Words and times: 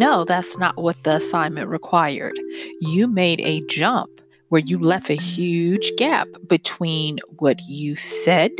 No, 0.00 0.24
that's 0.24 0.56
not 0.56 0.78
what 0.78 1.02
the 1.02 1.16
assignment 1.16 1.68
required. 1.68 2.40
You 2.80 3.06
made 3.06 3.38
a 3.42 3.60
jump 3.66 4.22
where 4.48 4.62
you 4.62 4.78
left 4.78 5.10
a 5.10 5.14
huge 5.14 5.92
gap 5.98 6.26
between 6.48 7.18
what 7.36 7.60
you 7.68 7.96
said 7.96 8.50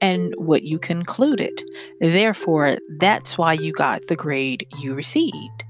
and 0.00 0.34
what 0.36 0.64
you 0.64 0.80
concluded. 0.80 1.62
Therefore, 2.00 2.76
that's 2.98 3.38
why 3.38 3.52
you 3.52 3.72
got 3.72 4.08
the 4.08 4.16
grade 4.16 4.66
you 4.80 4.92
received. 4.96 5.64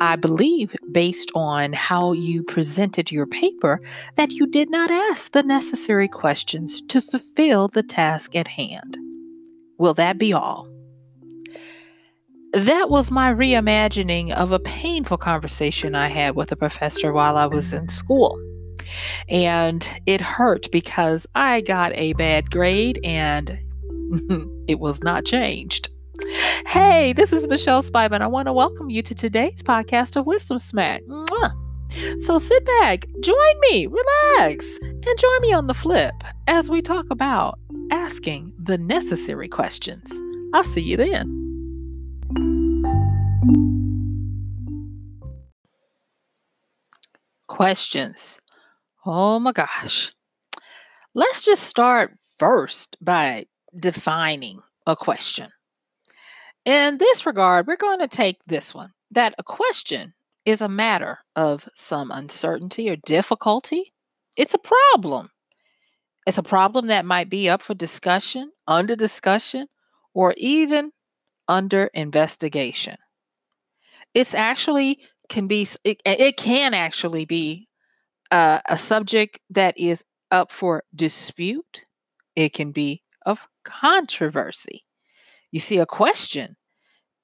I 0.00 0.16
believe, 0.16 0.74
based 0.92 1.30
on 1.34 1.74
how 1.74 2.12
you 2.12 2.42
presented 2.42 3.12
your 3.12 3.26
paper, 3.26 3.82
that 4.14 4.30
you 4.30 4.46
did 4.46 4.70
not 4.70 4.90
ask 4.90 5.32
the 5.32 5.42
necessary 5.42 6.08
questions 6.08 6.80
to 6.88 7.02
fulfill 7.02 7.68
the 7.68 7.82
task 7.82 8.34
at 8.34 8.48
hand. 8.48 8.96
Will 9.76 9.92
that 9.92 10.16
be 10.16 10.32
all? 10.32 10.73
That 12.54 12.88
was 12.88 13.10
my 13.10 13.34
reimagining 13.34 14.30
of 14.30 14.52
a 14.52 14.60
painful 14.60 15.16
conversation 15.16 15.96
I 15.96 16.06
had 16.06 16.36
with 16.36 16.52
a 16.52 16.56
professor 16.56 17.12
while 17.12 17.36
I 17.36 17.46
was 17.46 17.72
in 17.72 17.88
school. 17.88 18.40
And 19.28 19.88
it 20.06 20.20
hurt 20.20 20.70
because 20.70 21.26
I 21.34 21.62
got 21.62 21.90
a 21.96 22.12
bad 22.12 22.52
grade 22.52 23.00
and 23.02 23.50
it 24.68 24.78
was 24.78 25.02
not 25.02 25.24
changed. 25.24 25.88
Hey, 26.68 27.12
this 27.12 27.32
is 27.32 27.48
Michelle 27.48 27.82
Spivey. 27.82 28.20
I 28.20 28.28
want 28.28 28.46
to 28.46 28.52
welcome 28.52 28.88
you 28.88 29.02
to 29.02 29.16
today's 29.16 29.60
podcast 29.64 30.14
of 30.14 30.24
Wisdom 30.24 30.60
Smack. 30.60 31.02
Mwah. 31.08 32.20
So 32.20 32.38
sit 32.38 32.64
back, 32.64 33.06
join 33.20 33.60
me, 33.62 33.88
relax, 33.88 34.78
and 34.80 35.18
join 35.18 35.40
me 35.40 35.52
on 35.52 35.66
the 35.66 35.74
flip 35.74 36.14
as 36.46 36.70
we 36.70 36.82
talk 36.82 37.06
about 37.10 37.58
asking 37.90 38.52
the 38.62 38.78
necessary 38.78 39.48
questions. 39.48 40.20
I'll 40.52 40.62
see 40.62 40.82
you 40.82 40.96
then. 40.96 41.43
Questions. 47.54 48.40
Oh 49.06 49.38
my 49.38 49.52
gosh. 49.52 50.12
Let's 51.14 51.44
just 51.44 51.62
start 51.62 52.10
first 52.36 52.96
by 53.00 53.44
defining 53.78 54.58
a 54.88 54.96
question. 54.96 55.50
In 56.64 56.98
this 56.98 57.24
regard, 57.24 57.68
we're 57.68 57.76
going 57.76 58.00
to 58.00 58.08
take 58.08 58.40
this 58.44 58.74
one 58.74 58.90
that 59.12 59.36
a 59.38 59.44
question 59.44 60.14
is 60.44 60.60
a 60.60 60.68
matter 60.68 61.18
of 61.36 61.68
some 61.76 62.10
uncertainty 62.10 62.90
or 62.90 62.96
difficulty. 62.96 63.92
It's 64.36 64.54
a 64.54 64.58
problem. 64.58 65.30
It's 66.26 66.38
a 66.38 66.42
problem 66.42 66.88
that 66.88 67.04
might 67.04 67.30
be 67.30 67.48
up 67.48 67.62
for 67.62 67.74
discussion, 67.74 68.50
under 68.66 68.96
discussion, 68.96 69.68
or 70.12 70.34
even 70.38 70.90
under 71.46 71.84
investigation. 71.94 72.96
It's 74.12 74.34
actually 74.34 74.98
can 75.28 75.46
be 75.46 75.66
it, 75.84 76.00
it 76.04 76.36
can 76.36 76.74
actually 76.74 77.24
be 77.24 77.66
uh, 78.30 78.60
a 78.66 78.78
subject 78.78 79.40
that 79.50 79.78
is 79.78 80.04
up 80.30 80.52
for 80.52 80.84
dispute. 80.94 81.84
It 82.36 82.52
can 82.52 82.72
be 82.72 83.02
of 83.26 83.46
controversy. 83.64 84.82
You 85.52 85.60
see, 85.60 85.78
a 85.78 85.86
question 85.86 86.56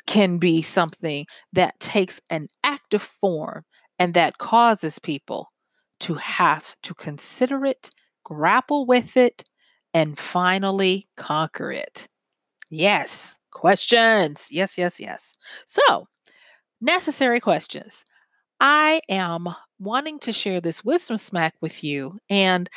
can 0.07 0.39
be 0.39 0.63
something 0.63 1.27
that 1.53 1.79
takes 1.81 2.21
an 2.31 2.49
active 2.65 3.03
form 3.03 3.65
and 3.99 4.15
that 4.15 4.39
causes 4.39 4.99
people 4.99 5.53
to 6.01 6.15
have 6.15 6.75
to 6.83 6.95
consider 6.95 7.65
it, 7.67 7.91
grapple 8.25 8.87
with 8.87 9.17
it, 9.17 9.45
and 9.95 10.19
finally 10.19 11.09
conquer 11.17 11.73
it. 11.73 12.09
Yes, 12.71 13.35
questions. 13.53 14.49
Yes, 14.51 14.79
yes, 14.79 15.01
yes. 15.01 15.35
So, 15.67 16.09
necessary 16.81 17.41
questions. 17.41 18.05
I 18.61 19.01
am 19.09 19.49
wanting 19.79 20.19
to 20.21 20.33
share 20.33 20.61
this 20.61 20.85
wisdom 20.85 21.17
smack 21.17 21.55
with 21.61 21.83
you, 21.83 22.19
and 22.29 22.69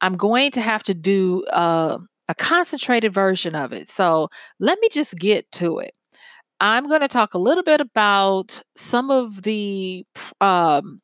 I'm 0.00 0.16
going 0.16 0.50
to 0.52 0.60
have 0.60 0.82
to 0.84 0.94
do 0.94 1.44
uh, 1.46 1.98
a 2.28 2.34
concentrated 2.34 3.12
version 3.12 3.54
of 3.54 3.72
it. 3.72 3.88
So 3.88 4.28
let 4.58 4.78
me 4.80 4.88
just 4.90 5.16
get 5.16 5.50
to 5.52 5.78
it. 5.78 5.92
I'm 6.60 6.88
going 6.88 7.00
to 7.00 7.08
talk 7.08 7.34
a 7.34 7.38
little 7.38 7.62
bit 7.62 7.80
about 7.80 8.62
some 8.74 9.10
of 9.10 9.42
the 9.42 10.04
um, 10.40 10.98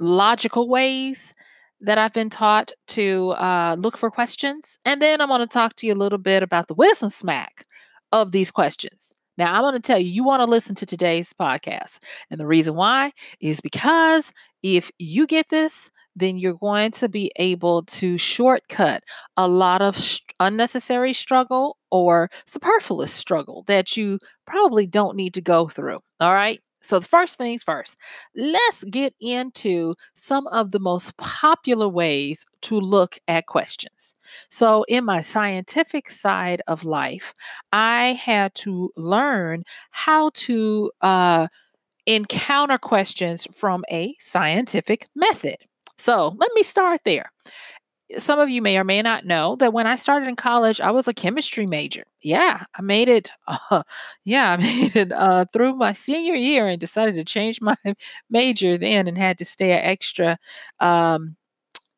logical 0.00 0.68
ways 0.68 1.32
that 1.80 1.98
I've 1.98 2.12
been 2.12 2.30
taught 2.30 2.72
to 2.88 3.30
uh, 3.32 3.76
look 3.78 3.96
for 3.96 4.10
questions. 4.10 4.78
And 4.84 5.00
then 5.00 5.20
I'm 5.20 5.28
going 5.28 5.40
to 5.40 5.46
talk 5.46 5.76
to 5.76 5.86
you 5.86 5.94
a 5.94 5.94
little 5.94 6.18
bit 6.18 6.42
about 6.42 6.68
the 6.68 6.74
wisdom 6.74 7.10
smack 7.10 7.64
of 8.12 8.32
these 8.32 8.50
questions. 8.50 9.15
Now, 9.38 9.54
I'm 9.54 9.62
going 9.62 9.74
to 9.74 9.80
tell 9.80 9.98
you, 9.98 10.08
you 10.10 10.24
want 10.24 10.40
to 10.40 10.46
listen 10.46 10.74
to 10.76 10.86
today's 10.86 11.32
podcast. 11.32 11.98
And 12.30 12.40
the 12.40 12.46
reason 12.46 12.74
why 12.74 13.12
is 13.40 13.60
because 13.60 14.32
if 14.62 14.90
you 14.98 15.26
get 15.26 15.48
this, 15.50 15.90
then 16.14 16.38
you're 16.38 16.54
going 16.54 16.90
to 16.92 17.08
be 17.08 17.30
able 17.36 17.82
to 17.84 18.16
shortcut 18.16 19.02
a 19.36 19.46
lot 19.46 19.82
of 19.82 19.98
sh- 19.98 20.20
unnecessary 20.40 21.12
struggle 21.12 21.76
or 21.90 22.30
superfluous 22.46 23.12
struggle 23.12 23.64
that 23.66 23.96
you 23.96 24.18
probably 24.46 24.86
don't 24.86 25.16
need 25.16 25.34
to 25.34 25.42
go 25.42 25.68
through. 25.68 25.98
All 26.20 26.32
right. 26.32 26.60
So, 26.86 26.98
the 27.00 27.06
first 27.06 27.36
things 27.38 27.62
first, 27.62 27.96
let's 28.36 28.84
get 28.84 29.14
into 29.20 29.94
some 30.14 30.46
of 30.48 30.70
the 30.70 30.78
most 30.80 31.16
popular 31.16 31.88
ways 31.88 32.46
to 32.62 32.80
look 32.80 33.18
at 33.28 33.46
questions. 33.46 34.14
So, 34.50 34.84
in 34.88 35.04
my 35.04 35.20
scientific 35.20 36.08
side 36.10 36.62
of 36.66 36.84
life, 36.84 37.32
I 37.72 38.12
had 38.14 38.54
to 38.56 38.90
learn 38.96 39.64
how 39.90 40.30
to 40.34 40.90
uh, 41.00 41.48
encounter 42.06 42.78
questions 42.78 43.46
from 43.54 43.84
a 43.90 44.14
scientific 44.20 45.04
method. 45.14 45.56
So 45.98 46.34
let 46.38 46.50
me 46.54 46.62
start 46.62 47.00
there. 47.04 47.30
Some 48.18 48.38
of 48.38 48.48
you 48.48 48.62
may 48.62 48.78
or 48.78 48.84
may 48.84 49.02
not 49.02 49.24
know 49.24 49.56
that 49.56 49.72
when 49.72 49.86
I 49.86 49.96
started 49.96 50.28
in 50.28 50.36
college, 50.36 50.80
I 50.80 50.92
was 50.92 51.08
a 51.08 51.12
chemistry 51.14 51.66
major. 51.66 52.04
Yeah, 52.22 52.62
I 52.74 52.82
made 52.82 53.08
it. 53.08 53.30
Uh, 53.48 53.82
yeah, 54.24 54.52
I 54.52 54.56
made 54.58 54.94
it 54.96 55.12
uh, 55.12 55.46
through 55.52 55.74
my 55.74 55.92
senior 55.92 56.34
year 56.34 56.68
and 56.68 56.80
decided 56.80 57.16
to 57.16 57.24
change 57.24 57.60
my 57.60 57.74
major 58.30 58.78
then 58.78 59.08
and 59.08 59.18
had 59.18 59.38
to 59.38 59.44
stay 59.44 59.72
an 59.72 59.80
extra 59.84 60.38
um, 60.78 61.36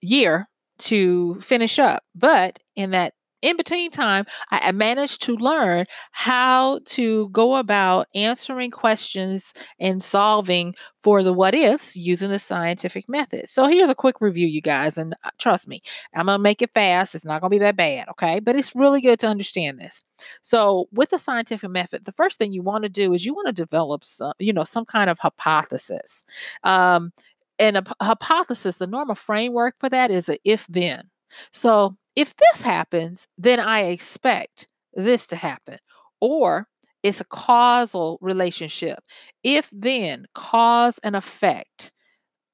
year 0.00 0.48
to 0.80 1.36
finish 1.40 1.78
up. 1.78 2.04
But 2.14 2.58
in 2.76 2.92
that 2.92 3.14
in 3.42 3.56
between 3.56 3.90
time, 3.90 4.24
I 4.50 4.72
managed 4.72 5.22
to 5.22 5.36
learn 5.36 5.86
how 6.12 6.80
to 6.86 7.28
go 7.30 7.56
about 7.56 8.08
answering 8.14 8.70
questions 8.70 9.52
and 9.78 10.02
solving 10.02 10.74
for 11.02 11.22
the 11.22 11.32
what 11.32 11.54
ifs 11.54 11.96
using 11.96 12.30
the 12.30 12.38
scientific 12.38 13.08
method. 13.08 13.48
So 13.48 13.66
here's 13.66 13.90
a 13.90 13.94
quick 13.94 14.20
review, 14.20 14.46
you 14.46 14.60
guys, 14.60 14.98
and 14.98 15.14
uh, 15.24 15.30
trust 15.38 15.68
me, 15.68 15.80
I'm 16.14 16.26
gonna 16.26 16.38
make 16.38 16.62
it 16.62 16.74
fast. 16.74 17.14
It's 17.14 17.24
not 17.24 17.40
gonna 17.40 17.50
be 17.50 17.58
that 17.58 17.76
bad, 17.76 18.08
okay? 18.10 18.40
But 18.40 18.56
it's 18.56 18.74
really 18.74 19.00
good 19.00 19.18
to 19.20 19.28
understand 19.28 19.78
this. 19.80 20.02
So 20.42 20.88
with 20.92 21.10
the 21.10 21.18
scientific 21.18 21.70
method, 21.70 22.04
the 22.04 22.12
first 22.12 22.38
thing 22.38 22.52
you 22.52 22.62
want 22.62 22.82
to 22.84 22.88
do 22.88 23.12
is 23.12 23.24
you 23.24 23.34
want 23.34 23.46
to 23.46 23.52
develop 23.52 24.04
some, 24.04 24.32
you 24.38 24.52
know, 24.52 24.64
some 24.64 24.84
kind 24.84 25.10
of 25.10 25.18
hypothesis. 25.18 26.24
Um, 26.64 27.12
and 27.58 27.76
a 27.76 27.84
hypothesis, 28.00 28.78
the 28.78 28.86
normal 28.86 29.14
framework 29.14 29.74
for 29.78 29.88
that 29.88 30.10
is 30.10 30.28
a 30.28 30.38
if 30.44 30.66
then. 30.68 31.10
So 31.52 31.96
if 32.18 32.34
this 32.34 32.62
happens, 32.62 33.28
then 33.38 33.60
I 33.60 33.82
expect 33.82 34.68
this 34.92 35.24
to 35.28 35.36
happen. 35.36 35.78
Or 36.20 36.66
it's 37.04 37.20
a 37.20 37.24
causal 37.24 38.18
relationship. 38.20 38.98
If 39.44 39.70
then, 39.72 40.26
cause 40.34 40.98
and 41.04 41.14
effect, 41.14 41.92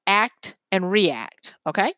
act 0.06 0.54
and 0.70 0.90
react. 0.90 1.54
Okay. 1.66 1.94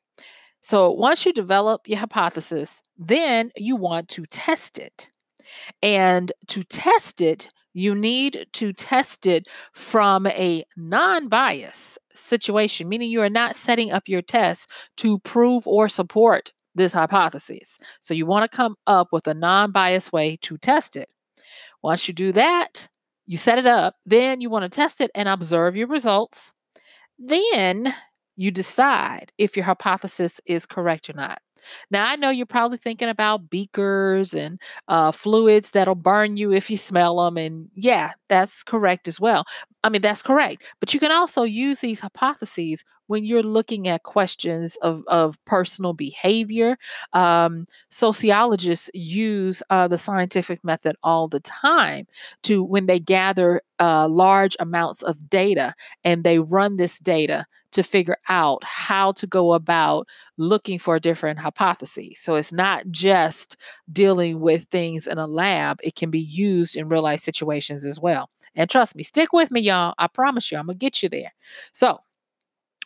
So 0.63 0.93
once 0.93 1.27
you 1.27 1.33
develop 1.33 1.89
your 1.89 1.99
hypothesis, 1.99 2.83
then 2.97 3.51
you 3.57 3.75
want 3.75 4.09
to 4.11 4.25
test 4.27 4.79
it. 4.79 5.11
And 5.83 6.31
to 6.47 6.63
test 6.63 7.21
it, 7.21 7.49
you 7.75 7.97
need 7.97 8.47
to 8.53 8.73
test 8.73 9.27
it 9.27 9.49
from 9.73 10.29
a 10.29 10.63
non 10.77 11.27
bias 11.29 11.99
situation, 12.15 12.89
meaning 12.89 13.11
you 13.11 13.23
are 13.23 13.29
not 13.29 13.57
setting 13.57 13.91
up 13.91 14.07
your 14.07 14.23
test 14.23 14.71
to 14.99 15.19
prove 15.19 15.67
or 15.67 15.89
support 15.89 16.53
this 16.77 16.93
hypothesis. 16.93 17.79
So 18.01 18.15
you 18.15 18.27
want 18.27 18.51
to 18.51 18.57
come 18.57 18.77
up 18.87 19.09
with 19.13 19.27
a 19.27 19.35
non 19.35 19.73
biased 19.73 20.13
way 20.13 20.37
to 20.43 20.59
test 20.59 20.97
it. 20.97 21.09
Once 21.83 22.09
you 22.09 22.15
do 22.15 22.33
that, 22.33 22.89
you 23.27 23.37
set 23.37 23.59
it 23.59 23.67
up, 23.67 23.97
then 24.07 24.41
you 24.41 24.51
want 24.51 24.63
to 24.63 24.69
test 24.69 25.01
it 25.01 25.11
and 25.15 25.29
observe 25.29 25.77
your 25.77 25.89
results. 25.89 26.53
Then 27.19 27.93
you 28.37 28.51
decide 28.51 29.33
if 29.39 29.57
your 29.57 29.65
hypothesis 29.65 30.41
is 30.47 30.67
correct 30.67 31.11
or 31.11 31.15
not. 31.15 31.41
Now, 31.91 32.09
I 32.09 32.17
know 32.17 32.31
you're 32.31 32.47
probably 32.47 32.79
thinking 32.79 33.09
about 33.09 33.51
beakers 33.51 34.35
and 34.35 34.61
uh, 34.89 35.11
fluids 35.13 35.73
that'll 35.73 35.95
burn 35.95 36.37
you 36.37 36.53
if 36.53 36.71
you 36.71 36.77
smell 36.77 37.25
them. 37.25 37.37
And 37.37 37.71
yeah, 37.75 38.13
that's 38.29 38.63
correct 38.63 39.09
as 39.09 39.21
well. 39.21 39.45
I 39.87 39.89
mean, 39.89 40.03
that's 40.03 40.23
correct. 40.23 40.65
But 40.81 40.93
you 40.93 40.99
can 40.99 41.13
also 41.13 41.45
use 41.45 41.79
these 41.79 42.01
hypotheses 42.01 42.85
when 43.07 43.25
you're 43.25 43.45
looking 43.45 43.87
at 43.87 44.03
questions 44.03 44.75
of, 44.83 45.05
of 45.07 45.39
personal 45.45 45.93
behavior. 45.93 46.77
Um, 47.13 47.67
sociologists 47.89 48.91
use 48.95 49.63
uh, 49.71 49.87
the 49.87 49.97
scientific 49.97 50.65
method 50.65 50.97
all 51.05 51.29
the 51.29 51.39
time 51.39 52.09
to 52.43 52.65
when 52.65 52.87
they 52.87 52.99
gather 52.99 53.63
uh, 53.79 54.09
large 54.09 54.57
amounts 54.59 55.03
of 55.03 55.31
data 55.31 55.73
and 56.03 56.25
they 56.25 56.41
run 56.41 56.79
this 56.79 56.99
data 56.99 57.47
to 57.71 57.85
figure 57.85 58.17
out 58.29 58.65
how 58.65 59.13
to 59.13 59.27
go 59.29 59.53
about 59.53 60.09
looking 60.37 60.79
for 60.81 60.99
different 60.99 61.39
hypotheses. 61.39 62.19
So 62.19 62.35
it's 62.35 62.53
not 62.53 62.85
just 62.91 63.57
dealing 63.93 64.41
with 64.41 64.65
things 64.65 65.07
in 65.07 65.19
a 65.19 65.27
lab, 65.29 65.79
it 65.85 65.95
can 65.95 66.11
be 66.11 66.21
used 66.21 66.75
in 66.77 66.89
real 66.89 67.03
life 67.03 67.21
situations 67.21 67.85
as 67.85 68.01
well. 68.01 68.31
And 68.57 68.71
trust 68.71 68.97
me, 68.97 69.03
stick 69.05 69.33
with 69.33 69.51
me, 69.53 69.61
y'all. 69.61 69.95
I 69.99 70.09
promise 70.09 70.51
you, 70.51 70.59
I'm 70.59 70.67
going 70.67 70.79
to 70.79 70.85
get 70.85 71.03
you 71.03 71.09
there. 71.09 71.33
So, 71.73 72.01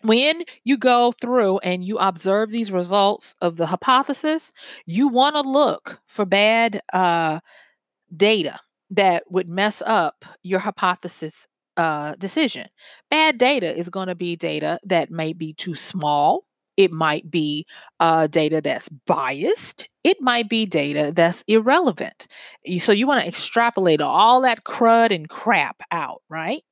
when 0.03 0.45
you 0.65 0.79
go 0.79 1.13
through 1.21 1.59
and 1.59 1.85
you 1.85 1.99
observe 1.99 2.51
these 2.51 2.73
results 2.73 3.35
of 3.43 3.57
the 3.57 3.67
hypothesis, 3.67 4.53
you 4.87 5.09
want 5.09 5.37
to 5.37 5.43
look 5.43 6.01
for 6.07 6.25
bad 6.25 6.81
uh, 6.93 7.41
data 8.17 8.59
that 8.91 9.25
would 9.31 9.51
mess 9.51 9.83
up 9.87 10.25
your 10.43 10.61
hypothesis 10.61 11.47
uh, 11.77 12.15
decision. 12.19 12.67
Bad 13.11 13.39
data 13.39 13.77
is 13.77 13.89
going 13.91 14.09
to 14.09 14.15
be 14.15 14.37
data 14.37 14.79
that 14.85 15.11
may 15.11 15.33
be 15.33 15.53
too 15.53 15.75
small. 15.75 16.45
It 16.81 16.93
might 16.93 17.31
be 17.31 17.67
uh, 18.01 18.27
data 18.27 18.63
that's 18.63 18.89
biased. 18.89 19.87
It 20.03 20.17
might 20.23 20.49
be 20.49 20.65
data 20.65 21.13
that's 21.15 21.45
irrelevant. 21.47 22.27
So 22.79 22.91
you 22.91 23.07
want 23.07 23.21
to 23.21 23.29
extrapolate 23.29 24.01
all 24.01 24.41
that 24.41 24.65
crud 24.65 25.15
and 25.15 25.29
crap 25.29 25.83
out, 25.91 26.23
right? 26.31 26.63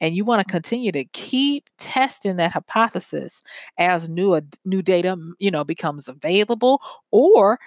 And 0.00 0.14
you 0.14 0.24
want 0.24 0.40
to 0.40 0.50
continue 0.50 0.90
to 0.92 1.04
keep 1.04 1.68
testing 1.76 2.36
that 2.36 2.52
hypothesis 2.52 3.42
as 3.76 4.08
new 4.08 4.40
new 4.64 4.80
data, 4.80 5.18
you 5.38 5.50
know, 5.50 5.64
becomes 5.64 6.08
available 6.08 6.80
or 7.10 7.58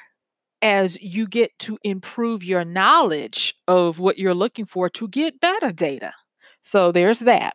as 0.63 0.99
you 1.03 1.27
get 1.27 1.51
to 1.59 1.77
improve 1.83 2.43
your 2.43 2.65
knowledge 2.65 3.53
of 3.67 3.99
what 3.99 4.17
you're 4.17 4.33
looking 4.33 4.65
for 4.65 4.89
to 4.89 5.07
get 5.07 5.39
better 5.39 5.71
data. 5.71 6.13
So 6.61 6.91
there's 6.91 7.19
that. 7.19 7.53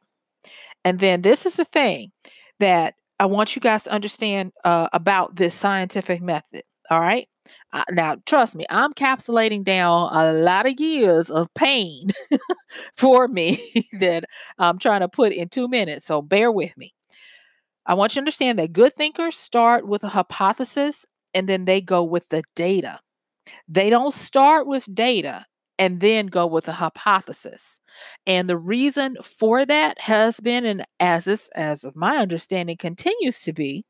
And 0.85 1.01
then 1.01 1.23
this 1.23 1.47
is 1.47 1.57
the 1.57 1.65
thing 1.65 2.13
that 2.61 2.95
I 3.19 3.27
want 3.27 3.57
you 3.57 3.61
guys 3.61 3.85
to 3.85 3.93
understand 3.93 4.53
uh, 4.65 4.89
about 4.93 5.37
this 5.37 5.55
scientific 5.55 6.21
method. 6.23 6.63
All 6.91 7.01
right. 7.01 7.27
Uh, 7.73 7.85
now, 7.91 8.17
trust 8.27 8.55
me, 8.55 8.65
I'm 8.71 8.93
capsulating 8.93 9.65
down 9.65 10.11
a 10.13 10.33
lot 10.33 10.67
of 10.67 10.79
years 10.79 11.31
of 11.31 11.53
pain 11.55 12.11
for 12.97 13.29
me 13.29 13.59
that 14.01 14.25
I'm 14.59 14.79
trying 14.79 15.01
to 15.01 15.09
put 15.09 15.33
in 15.33 15.49
two 15.49 15.69
minutes. 15.69 16.07
So 16.07 16.23
bear 16.23 16.51
with 16.53 16.77
me. 16.77 16.95
I 17.87 17.95
want 17.95 18.13
you 18.13 18.17
to 18.17 18.23
understand 18.23 18.59
that 18.59 18.73
good 18.73 18.95
thinkers 18.97 19.37
start 19.37 19.87
with 19.87 20.03
a 20.05 20.09
hypothesis 20.09 21.07
and 21.35 21.49
then 21.49 21.65
they 21.65 21.81
go 21.81 22.03
with 22.03 22.29
the 22.29 22.43
data. 22.55 23.01
They 23.69 23.91
don't 23.91 24.15
start 24.15 24.67
with 24.67 24.93
data 24.93 25.47
and 25.79 26.01
then 26.01 26.27
go 26.27 26.47
with 26.47 26.69
a 26.69 26.73
hypothesis. 26.73 27.79
And 28.27 28.49
the 28.49 28.59
reason 28.59 29.17
for 29.23 29.67
that 29.67 30.01
has 30.01 30.41
been, 30.41 30.65
and 30.65 30.85
as 31.01 31.25
this, 31.25 31.49
as 31.55 31.85
of 31.85 31.97
my 31.97 32.17
understanding, 32.17 32.77
continues 32.77 33.43
to 33.43 33.53
be, 33.53 33.85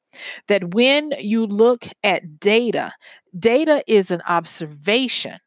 that 0.49 0.75
when 0.75 1.13
you 1.19 1.47
look 1.47 1.87
at 2.03 2.41
data, 2.41 2.93
data 3.39 3.83
is 3.87 4.11
an 4.11 4.23
observation, 4.29 5.39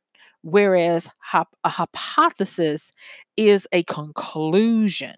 whereas 0.42 1.10
a 1.34 1.70
hypothesis 1.70 2.92
is 3.36 3.68
a 3.72 3.84
conclusion. 3.84 5.16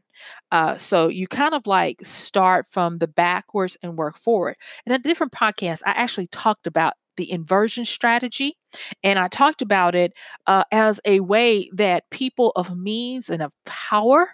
Uh, 0.51 0.77
so 0.77 1.07
you 1.07 1.27
kind 1.27 1.53
of 1.53 1.65
like 1.65 2.03
start 2.03 2.68
from 2.68 3.00
the 3.00 3.07
backwards 3.07 3.77
and 3.81 3.97
work 3.97 4.18
forward. 4.18 4.56
In 4.85 4.94
a 4.94 5.00
different 5.00 5.31
podcast, 5.31 5.79
I 5.85 5.91
actually 5.91 6.27
talked 6.27 6.68
about 6.68 6.94
the 7.17 7.31
inversion 7.31 7.85
strategy. 7.85 8.57
And 9.03 9.19
I 9.19 9.27
talked 9.27 9.61
about 9.61 9.95
it 9.95 10.13
uh, 10.47 10.63
as 10.71 10.99
a 11.05 11.19
way 11.19 11.69
that 11.73 12.09
people 12.09 12.51
of 12.55 12.75
means 12.75 13.29
and 13.29 13.41
of 13.41 13.53
power 13.65 14.29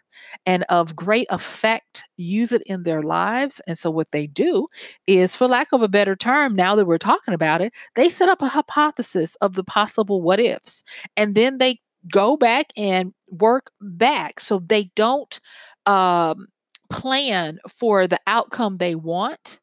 and 0.46 0.64
of 0.70 0.96
great 0.96 1.28
effect 1.30 2.04
use 2.18 2.52
it 2.52 2.62
in 2.66 2.84
their 2.84 3.02
lives. 3.02 3.62
And 3.68 3.78
so, 3.78 3.90
what 3.90 4.12
they 4.12 4.28
do 4.28 4.68
is, 5.08 5.36
for 5.36 5.48
lack 5.48 5.70
of 5.74 5.82
a 5.82 5.88
better 5.88 6.16
term, 6.16 6.56
now 6.56 6.76
that 6.76 6.86
we're 6.86 6.98
talking 6.98 7.34
about 7.34 7.62
it, 7.62 7.74
they 7.96 8.10
set 8.10 8.30
up 8.30 8.42
a 8.42 8.48
hypothesis 8.48 9.36
of 9.42 9.54
the 9.54 9.64
possible 9.64 10.22
what 10.22 10.40
ifs. 10.40 10.84
And 11.16 11.36
then 11.36 11.58
they 11.58 11.80
go 12.12 12.38
back 12.38 12.68
and 12.78 13.14
work 13.28 13.72
back 13.82 14.40
so 14.40 14.60
they 14.60 14.92
don't 14.96 15.40
um, 15.86 16.48
plan 16.90 17.60
for 17.68 18.08
the 18.08 18.20
outcome 18.28 18.78
they 18.78 18.96
want 18.96 19.60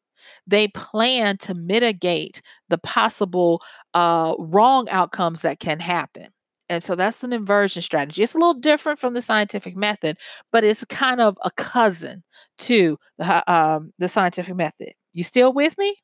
they 0.47 0.67
plan 0.69 1.37
to 1.39 1.53
mitigate 1.53 2.41
the 2.69 2.77
possible 2.77 3.61
uh, 3.93 4.35
wrong 4.39 4.87
outcomes 4.89 5.41
that 5.41 5.59
can 5.59 5.79
happen. 5.79 6.27
And 6.67 6.83
so 6.83 6.95
that's 6.95 7.23
an 7.23 7.31
inversion 7.31 7.81
strategy. 7.81 8.23
It's 8.23 8.33
a 8.33 8.39
little 8.39 8.55
different 8.55 8.97
from 8.99 9.13
the 9.13 9.21
scientific 9.21 9.75
method, 9.75 10.17
but 10.51 10.63
it's 10.63 10.83
kind 10.85 11.21
of 11.21 11.37
a 11.43 11.51
cousin 11.51 12.23
to 12.59 12.97
the, 13.17 13.51
um, 13.51 13.93
the 13.99 14.09
scientific 14.09 14.55
method. 14.55 14.93
You 15.13 15.23
still 15.23 15.53
with 15.53 15.77
me? 15.77 15.95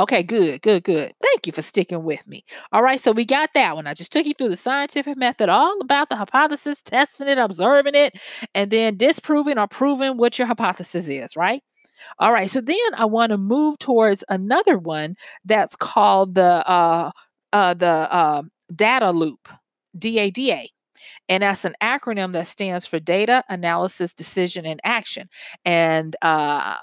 Okay, 0.00 0.24
good, 0.24 0.60
good, 0.62 0.82
good. 0.82 1.12
Thank 1.22 1.46
you 1.46 1.52
for 1.52 1.62
sticking 1.62 2.02
with 2.02 2.26
me. 2.26 2.44
All 2.72 2.82
right, 2.82 3.00
so 3.00 3.12
we 3.12 3.24
got 3.24 3.50
that 3.54 3.76
one. 3.76 3.86
I 3.86 3.94
just 3.94 4.12
took 4.12 4.26
you 4.26 4.34
through 4.36 4.48
the 4.48 4.56
scientific 4.56 5.16
method, 5.16 5.48
all 5.48 5.80
about 5.80 6.08
the 6.08 6.16
hypothesis, 6.16 6.82
testing 6.82 7.28
it, 7.28 7.38
observing 7.38 7.94
it, 7.94 8.20
and 8.56 8.72
then 8.72 8.96
disproving 8.96 9.56
or 9.56 9.68
proving 9.68 10.16
what 10.16 10.36
your 10.36 10.48
hypothesis 10.48 11.08
is, 11.08 11.36
right? 11.36 11.62
All 12.18 12.32
right, 12.32 12.50
so 12.50 12.60
then 12.60 12.76
I 12.96 13.04
want 13.04 13.30
to 13.30 13.38
move 13.38 13.78
towards 13.78 14.24
another 14.28 14.78
one 14.78 15.16
that's 15.44 15.76
called 15.76 16.34
the 16.34 16.66
uh, 16.68 17.10
uh, 17.52 17.74
the 17.74 18.12
uh, 18.12 18.42
data 18.74 19.10
loop, 19.10 19.48
DADA. 19.98 20.66
And 21.28 21.42
that's 21.42 21.64
an 21.64 21.74
acronym 21.82 22.32
that 22.32 22.46
stands 22.46 22.86
for 22.86 22.98
Data 22.98 23.42
Analysis, 23.48 24.14
Decision, 24.14 24.66
and 24.66 24.80
Action. 24.84 25.28
And 25.64 26.14
uh, 26.22 26.76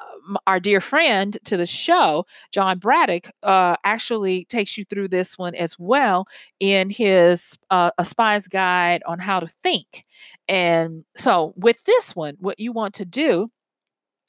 our 0.47 0.59
dear 0.59 0.81
friend 0.81 1.37
to 1.45 1.57
the 1.57 1.65
show, 1.65 2.25
John 2.51 2.79
Braddock, 2.79 3.31
uh, 3.43 3.75
actually 3.83 4.45
takes 4.45 4.77
you 4.77 4.83
through 4.83 5.09
this 5.09 5.37
one 5.37 5.55
as 5.55 5.77
well 5.77 6.25
in 6.59 6.89
his 6.89 7.57
uh, 7.69 7.91
A 7.97 8.05
Spy's 8.05 8.47
Guide 8.47 9.03
on 9.05 9.19
How 9.19 9.39
to 9.39 9.47
Think. 9.47 10.03
And 10.47 11.03
so, 11.15 11.53
with 11.55 11.83
this 11.83 12.15
one, 12.15 12.35
what 12.39 12.59
you 12.59 12.71
want 12.71 12.93
to 12.95 13.05
do 13.05 13.51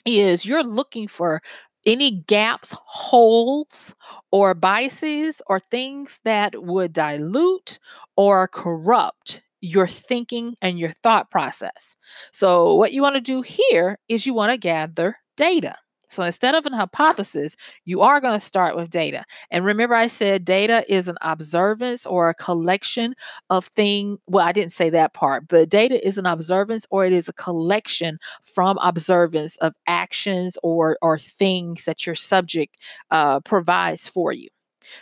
is 0.04 0.44
you're 0.44 0.64
looking 0.64 1.08
for 1.08 1.40
any 1.84 2.10
gaps, 2.26 2.76
holes, 2.84 3.94
or 4.31 4.54
biases 4.54 5.43
or 5.49 5.58
things 5.60 6.20
that 6.25 6.62
would 6.62 6.93
dilute 6.93 7.78
or 8.16 8.47
corrupt 8.49 9.42
your 9.61 9.87
thinking 9.87 10.56
and 10.62 10.78
your 10.78 10.90
thought 10.90 11.30
process. 11.30 11.97
So, 12.32 12.75
what 12.75 12.92
you 12.92 13.02
want 13.02 13.16
to 13.16 13.21
do 13.21 13.42
here 13.42 13.99
is 14.09 14.26
you 14.26 14.35
want 14.35 14.52
to 14.52 14.59
gather 14.59 15.14
data. 15.37 15.75
So 16.12 16.23
instead 16.23 16.54
of 16.54 16.66
an 16.66 16.75
hypothesis, 16.75 17.57
you 17.87 18.02
are 18.02 18.21
going 18.21 18.35
to 18.35 18.40
start 18.40 18.76
with 18.76 18.90
data. 18.90 19.25
And 19.50 19.64
remember, 19.64 19.95
I 19.95 20.09
said 20.09 20.45
data 20.45 20.85
is 20.87 21.09
an 21.09 21.16
observance 21.23 22.04
or 22.04 22.28
a 22.28 22.35
collection 22.35 23.14
of 23.49 23.64
things. 23.64 24.19
Well, 24.26 24.47
I 24.47 24.52
didn't 24.52 24.73
say 24.73 24.90
that 24.90 25.14
part, 25.14 25.49
but 25.49 25.71
data 25.71 26.07
is 26.07 26.19
an 26.19 26.26
observance 26.26 26.87
or 26.90 27.07
it 27.07 27.14
is 27.14 27.31
a 27.31 27.33
collection 27.33 28.19
from 28.42 28.76
observance 28.83 29.57
of 29.57 29.75
actions 29.87 30.59
or, 30.62 30.99
or 31.00 31.19
things 31.19 31.87
that 31.87 32.04
your 32.04 32.14
subject 32.14 32.76
uh, 33.11 33.40
provides 33.40 34.07
for 34.07 34.33
you. 34.33 34.49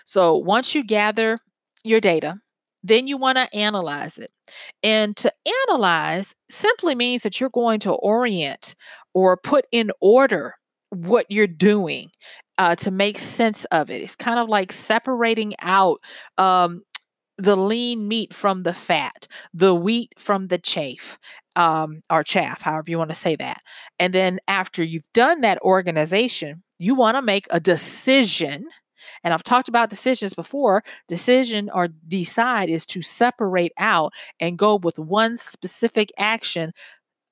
So 0.04 0.36
once 0.36 0.76
you 0.76 0.84
gather 0.84 1.38
your 1.82 2.00
data, 2.00 2.36
then 2.84 3.08
you 3.08 3.16
want 3.16 3.36
to 3.36 3.52
analyze 3.54 4.16
it. 4.16 4.30
And 4.82 5.16
to 5.16 5.32
analyze 5.68 6.36
simply 6.48 6.94
means 6.94 7.24
that 7.24 7.40
you're 7.40 7.50
going 7.50 7.80
to 7.80 7.92
orient 7.92 8.76
or 9.12 9.36
put 9.36 9.66
in 9.72 9.90
order 10.00 10.54
what 10.90 11.26
you're 11.28 11.46
doing 11.46 12.10
uh, 12.58 12.74
to 12.76 12.90
make 12.90 13.18
sense 13.18 13.64
of 13.66 13.90
it. 13.90 14.02
It's 14.02 14.16
kind 14.16 14.38
of 14.38 14.48
like 14.48 14.72
separating 14.72 15.54
out 15.60 16.00
um, 16.36 16.82
the 17.38 17.56
lean 17.56 18.06
meat 18.06 18.34
from 18.34 18.64
the 18.64 18.74
fat, 18.74 19.26
the 19.54 19.74
wheat 19.74 20.12
from 20.18 20.48
the 20.48 20.58
chaff, 20.58 21.18
um, 21.56 22.02
or 22.10 22.22
chaff, 22.22 22.60
however 22.62 22.90
you 22.90 22.98
want 22.98 23.10
to 23.10 23.16
say 23.16 23.34
that. 23.36 23.58
And 23.98 24.12
then 24.12 24.40
after 24.46 24.84
you've 24.84 25.10
done 25.14 25.40
that 25.40 25.60
organization, 25.62 26.62
you 26.78 26.94
want 26.94 27.16
to 27.16 27.22
make 27.22 27.46
a 27.50 27.60
decision. 27.60 28.68
And 29.24 29.32
I've 29.32 29.42
talked 29.42 29.68
about 29.68 29.88
decisions 29.88 30.34
before. 30.34 30.82
Decision 31.08 31.70
or 31.72 31.88
decide 31.88 32.68
is 32.68 32.84
to 32.86 33.00
separate 33.00 33.72
out 33.78 34.12
and 34.38 34.58
go 34.58 34.76
with 34.76 34.98
one 34.98 35.38
specific 35.38 36.10
action, 36.18 36.72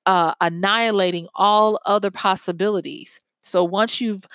uh, 0.07 0.33
annihilating 0.41 1.27
all 1.35 1.79
other 1.85 2.09
possibilities. 2.09 3.21
So 3.49 3.63
once 3.63 3.99
you've 4.01 4.25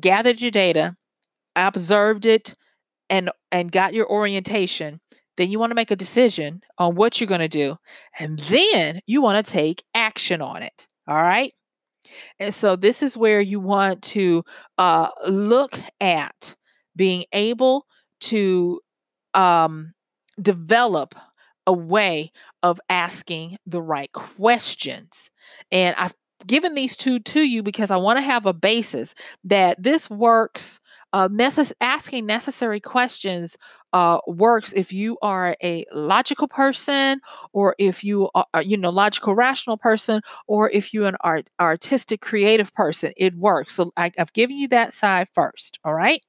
gathered 0.00 0.40
your 0.40 0.50
data, 0.50 0.96
observed 1.56 2.26
it, 2.26 2.54
and 3.08 3.30
and 3.50 3.72
got 3.72 3.94
your 3.94 4.10
orientation, 4.10 5.00
then 5.36 5.50
you 5.50 5.58
want 5.58 5.70
to 5.70 5.74
make 5.74 5.90
a 5.90 5.96
decision 5.96 6.62
on 6.78 6.94
what 6.94 7.20
you're 7.20 7.28
going 7.28 7.40
to 7.40 7.48
do, 7.48 7.76
and 8.18 8.38
then 8.38 9.00
you 9.06 9.22
want 9.22 9.44
to 9.44 9.52
take 9.52 9.82
action 9.94 10.40
on 10.42 10.62
it. 10.62 10.86
All 11.08 11.16
right. 11.22 11.52
And 12.38 12.52
so 12.52 12.76
this 12.76 13.02
is 13.02 13.16
where 13.16 13.40
you 13.40 13.60
want 13.60 14.02
to 14.02 14.44
uh, 14.78 15.08
look 15.28 15.78
at 16.00 16.56
being 16.96 17.24
able 17.32 17.86
to 18.20 18.80
um, 19.34 19.92
develop 20.40 21.14
a 21.66 21.72
way 21.72 22.32
of 22.62 22.80
asking 22.88 23.56
the 23.66 23.80
right 23.82 24.10
questions. 24.12 25.30
And 25.70 25.94
I've 25.96 26.14
given 26.46 26.74
these 26.74 26.96
two 26.96 27.18
to 27.20 27.40
you 27.42 27.62
because 27.62 27.90
I 27.90 27.96
want 27.96 28.18
to 28.18 28.22
have 28.22 28.46
a 28.46 28.52
basis 28.52 29.14
that 29.44 29.82
this 29.82 30.08
works. 30.10 30.80
Uh, 31.12 31.26
necess- 31.28 31.72
asking 31.80 32.24
necessary 32.24 32.78
questions 32.78 33.56
uh, 33.92 34.18
works 34.28 34.72
if 34.74 34.92
you 34.92 35.18
are 35.22 35.56
a 35.60 35.84
logical 35.92 36.46
person, 36.46 37.20
or 37.52 37.74
if 37.78 38.04
you 38.04 38.30
are, 38.34 38.46
uh, 38.54 38.60
you 38.60 38.76
know, 38.76 38.90
logical, 38.90 39.34
rational 39.34 39.76
person, 39.76 40.20
or 40.46 40.70
if 40.70 40.94
you're 40.94 41.08
an 41.08 41.16
art, 41.22 41.50
artistic, 41.60 42.20
creative 42.20 42.72
person. 42.74 43.12
It 43.16 43.34
works. 43.34 43.74
So 43.74 43.90
I, 43.96 44.12
I've 44.18 44.32
given 44.32 44.56
you 44.56 44.68
that 44.68 44.92
side 44.92 45.26
first. 45.34 45.80
All 45.84 45.94
right. 45.94 46.22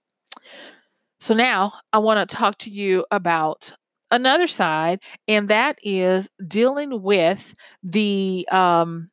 So 1.19 1.33
now 1.35 1.73
I 1.93 1.99
want 1.99 2.27
to 2.27 2.35
talk 2.35 2.57
to 2.59 2.69
you 2.71 3.05
about 3.11 3.73
another 4.09 4.47
side, 4.47 4.99
and 5.27 5.47
that 5.49 5.77
is 5.83 6.29
dealing 6.47 7.01
with 7.01 7.53
the 7.83 8.47
um, 8.51 9.09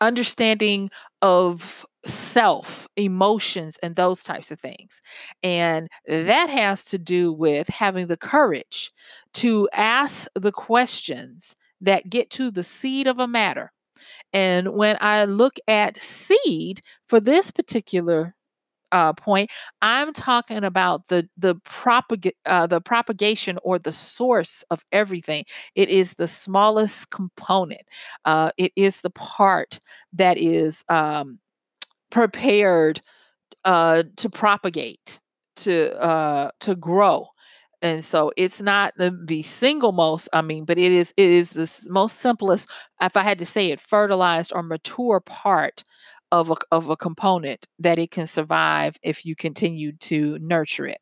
understanding 0.00 0.90
of 1.22 1.84
self, 2.04 2.86
emotions, 2.96 3.78
and 3.82 3.96
those 3.96 4.22
types 4.22 4.50
of 4.50 4.60
things. 4.60 5.00
And 5.42 5.88
that 6.06 6.48
has 6.48 6.84
to 6.86 6.98
do 6.98 7.32
with 7.32 7.68
having 7.68 8.06
the 8.06 8.16
courage 8.16 8.90
to 9.34 9.68
ask 9.72 10.28
the 10.34 10.52
questions 10.52 11.54
that 11.80 12.10
get 12.10 12.30
to 12.30 12.50
the 12.50 12.64
seed 12.64 13.06
of 13.06 13.18
a 13.18 13.26
matter. 13.26 13.72
And 14.32 14.74
when 14.74 14.96
I 15.00 15.24
look 15.24 15.56
at 15.68 16.02
seed 16.02 16.80
for 17.08 17.20
this 17.20 17.50
particular 17.50 18.34
uh, 18.92 19.12
point. 19.14 19.50
I'm 19.82 20.12
talking 20.12 20.64
about 20.64 21.08
the 21.08 21.28
the 21.36 21.56
propagate 21.64 22.36
uh, 22.46 22.66
the 22.66 22.80
propagation 22.80 23.58
or 23.62 23.78
the 23.78 23.92
source 23.92 24.64
of 24.70 24.84
everything. 24.92 25.44
It 25.74 25.88
is 25.88 26.14
the 26.14 26.28
smallest 26.28 27.10
component. 27.10 27.82
Uh, 28.24 28.50
it 28.56 28.72
is 28.76 29.00
the 29.00 29.10
part 29.10 29.80
that 30.12 30.38
is 30.38 30.84
um, 30.88 31.38
prepared 32.10 33.00
uh, 33.64 34.04
to 34.16 34.30
propagate, 34.30 35.20
to 35.56 35.94
uh, 36.02 36.50
to 36.60 36.74
grow. 36.76 37.28
And 37.82 38.02
so 38.04 38.32
it's 38.36 38.62
not 38.62 38.94
the, 38.96 39.16
the 39.26 39.42
single 39.42 39.92
most, 39.92 40.28
I 40.32 40.42
mean, 40.42 40.64
but 40.64 40.78
it 40.78 40.92
is 40.92 41.12
it 41.16 41.28
is 41.30 41.52
the 41.52 41.70
most 41.92 42.18
simplest, 42.20 42.68
if 43.02 43.16
I 43.16 43.22
had 43.22 43.38
to 43.40 43.46
say 43.46 43.70
it, 43.70 43.80
fertilized 43.80 44.52
or 44.54 44.62
mature 44.62 45.20
part 45.20 45.84
of 46.32 46.50
a, 46.50 46.56
of 46.70 46.88
a 46.90 46.96
component 46.96 47.66
that 47.78 47.98
it 47.98 48.10
can 48.10 48.26
survive 48.26 48.96
if 49.02 49.24
you 49.24 49.36
continue 49.36 49.92
to 49.92 50.38
nurture 50.40 50.86
it. 50.86 50.98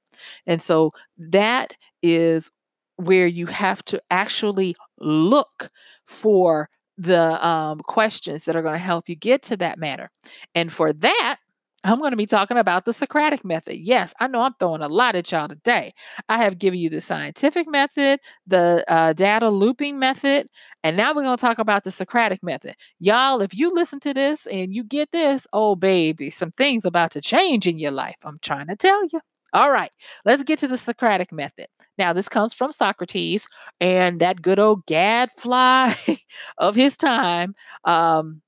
And 0.47 0.61
so 0.61 0.93
that 1.19 1.75
is 2.03 2.51
where 2.97 3.27
you 3.27 3.47
have 3.47 3.85
to 3.87 4.01
actually 4.11 4.77
look 4.99 5.71
for 6.07 6.69
the 6.97 7.45
um, 7.47 7.81
questions 7.81 8.45
that 8.45 8.55
are 8.55 8.63
going 8.63 8.75
to 8.75 8.79
help 8.79 9.09
you 9.09 9.17
get 9.17 9.43
to 9.43 9.57
that 9.57 9.79
matter. 9.79 10.11
And 10.55 10.73
for 10.73 10.93
that, 10.93 11.39
I'm 11.85 11.99
going 11.99 12.13
to 12.13 12.17
be 12.17 12.25
talking 12.27 12.57
about 12.57 12.87
the 12.87 12.95
Socratic 12.95 13.45
method. 13.45 13.77
Yes, 13.79 14.15
I 14.19 14.27
know 14.27 14.41
I'm 14.41 14.55
throwing 14.59 14.81
a 14.81 14.89
lot 14.89 15.17
at 15.17 15.31
y'all 15.31 15.49
today. 15.49 15.93
I 16.31 16.39
have 16.39 16.59
given 16.59 16.79
you 16.81 16.89
the 16.89 17.01
scientific 17.01 17.69
method, 17.69 18.21
the 18.47 18.85
uh, 18.89 19.13
data 19.13 19.51
looping 19.51 19.99
method, 19.99 20.47
and 20.83 20.97
now 20.97 21.13
we're 21.15 21.25
going 21.25 21.37
to 21.37 21.41
talk 21.41 21.59
about 21.59 21.85
the 21.85 21.91
Socratic 21.91 22.43
method. 22.43 22.75
Y'all, 23.01 23.43
if 23.43 23.55
you 23.55 23.73
listen 23.75 24.01
to 24.01 24.15
this 24.15 24.47
and 24.47 24.73
you 24.75 24.83
get 24.83 25.13
this, 25.13 25.47
oh, 25.53 25.77
baby, 25.77 26.31
some 26.31 26.51
things 26.53 26.87
about 26.87 27.11
to 27.13 27.21
change 27.21 27.67
in 27.67 27.79
your 27.79 27.93
life. 27.93 28.17
I'm 28.25 28.39
trying 28.41 28.69
to 28.69 28.77
tell 28.77 29.05
you. 29.13 29.21
All 29.53 29.71
right, 29.71 29.91
let's 30.25 30.43
get 30.43 30.59
to 30.61 30.69
the 30.69 30.79
Socratic 30.79 31.31
method. 31.33 31.67
Now, 31.99 32.13
this 32.13 32.29
comes 32.29 32.55
from 32.55 32.73
Socrates 32.73 33.47
and 33.81 34.21
that 34.21 34.43
good 34.43 34.59
old 34.59 34.85
gadfly 34.87 35.93
of 36.59 36.75
his 36.75 36.97
time. 36.97 37.55
Um, 37.85 38.41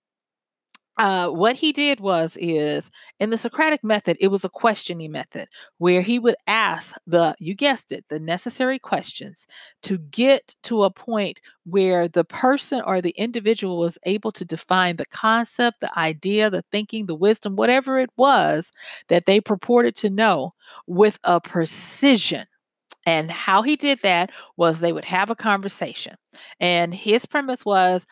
uh, 0.98 1.28
what 1.28 1.56
he 1.56 1.72
did 1.72 2.00
was 2.00 2.36
is 2.40 2.90
in 3.20 3.30
the 3.30 3.36
Socratic 3.36 3.84
method, 3.84 4.16
it 4.18 4.28
was 4.28 4.44
a 4.44 4.48
questioning 4.48 5.12
method 5.12 5.46
where 5.78 6.00
he 6.00 6.18
would 6.18 6.36
ask 6.46 6.96
the, 7.06 7.34
you 7.38 7.54
guessed 7.54 7.92
it, 7.92 8.04
the 8.08 8.18
necessary 8.18 8.78
questions 8.78 9.46
to 9.82 9.98
get 9.98 10.54
to 10.62 10.84
a 10.84 10.90
point 10.90 11.38
where 11.64 12.08
the 12.08 12.24
person 12.24 12.80
or 12.86 13.02
the 13.02 13.10
individual 13.10 13.76
was 13.78 13.98
able 14.04 14.32
to 14.32 14.44
define 14.44 14.96
the 14.96 15.06
concept, 15.06 15.80
the 15.80 15.98
idea, 15.98 16.48
the 16.48 16.64
thinking, 16.72 17.06
the 17.06 17.14
wisdom, 17.14 17.56
whatever 17.56 17.98
it 17.98 18.10
was 18.16 18.72
that 19.08 19.26
they 19.26 19.40
purported 19.40 19.94
to 19.96 20.08
know 20.10 20.54
with 20.86 21.18
a 21.24 21.40
precision. 21.40 22.46
And 23.06 23.30
how 23.30 23.62
he 23.62 23.76
did 23.76 24.00
that 24.02 24.30
was 24.56 24.80
they 24.80 24.92
would 24.92 25.04
have 25.04 25.30
a 25.30 25.36
conversation. 25.36 26.16
And 26.60 26.92
his 26.94 27.24
premise 27.24 27.64
was 27.64 28.06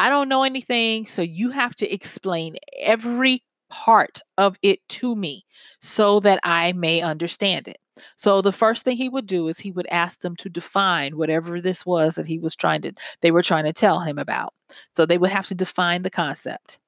I 0.00 0.08
don't 0.08 0.30
know 0.30 0.44
anything, 0.44 1.06
so 1.06 1.20
you 1.20 1.50
have 1.50 1.74
to 1.76 1.92
explain 1.92 2.56
every 2.80 3.44
part 3.68 4.20
of 4.38 4.56
it 4.62 4.80
to 4.88 5.14
me 5.14 5.44
so 5.82 6.20
that 6.20 6.40
I 6.42 6.72
may 6.72 7.02
understand 7.02 7.68
it. 7.68 7.76
So 8.16 8.40
the 8.40 8.50
first 8.50 8.82
thing 8.82 8.96
he 8.96 9.10
would 9.10 9.26
do 9.26 9.46
is 9.48 9.58
he 9.58 9.72
would 9.72 9.86
ask 9.90 10.20
them 10.20 10.36
to 10.36 10.48
define 10.48 11.18
whatever 11.18 11.60
this 11.60 11.84
was 11.84 12.14
that 12.14 12.26
he 12.26 12.38
was 12.38 12.56
trying 12.56 12.80
to 12.82 12.92
they 13.20 13.30
were 13.30 13.42
trying 13.42 13.64
to 13.64 13.74
tell 13.74 14.00
him 14.00 14.18
about. 14.18 14.54
So 14.96 15.04
they 15.04 15.18
would 15.18 15.30
have 15.30 15.46
to 15.48 15.54
define 15.54 16.02
the 16.02 16.10
concept. 16.10 16.78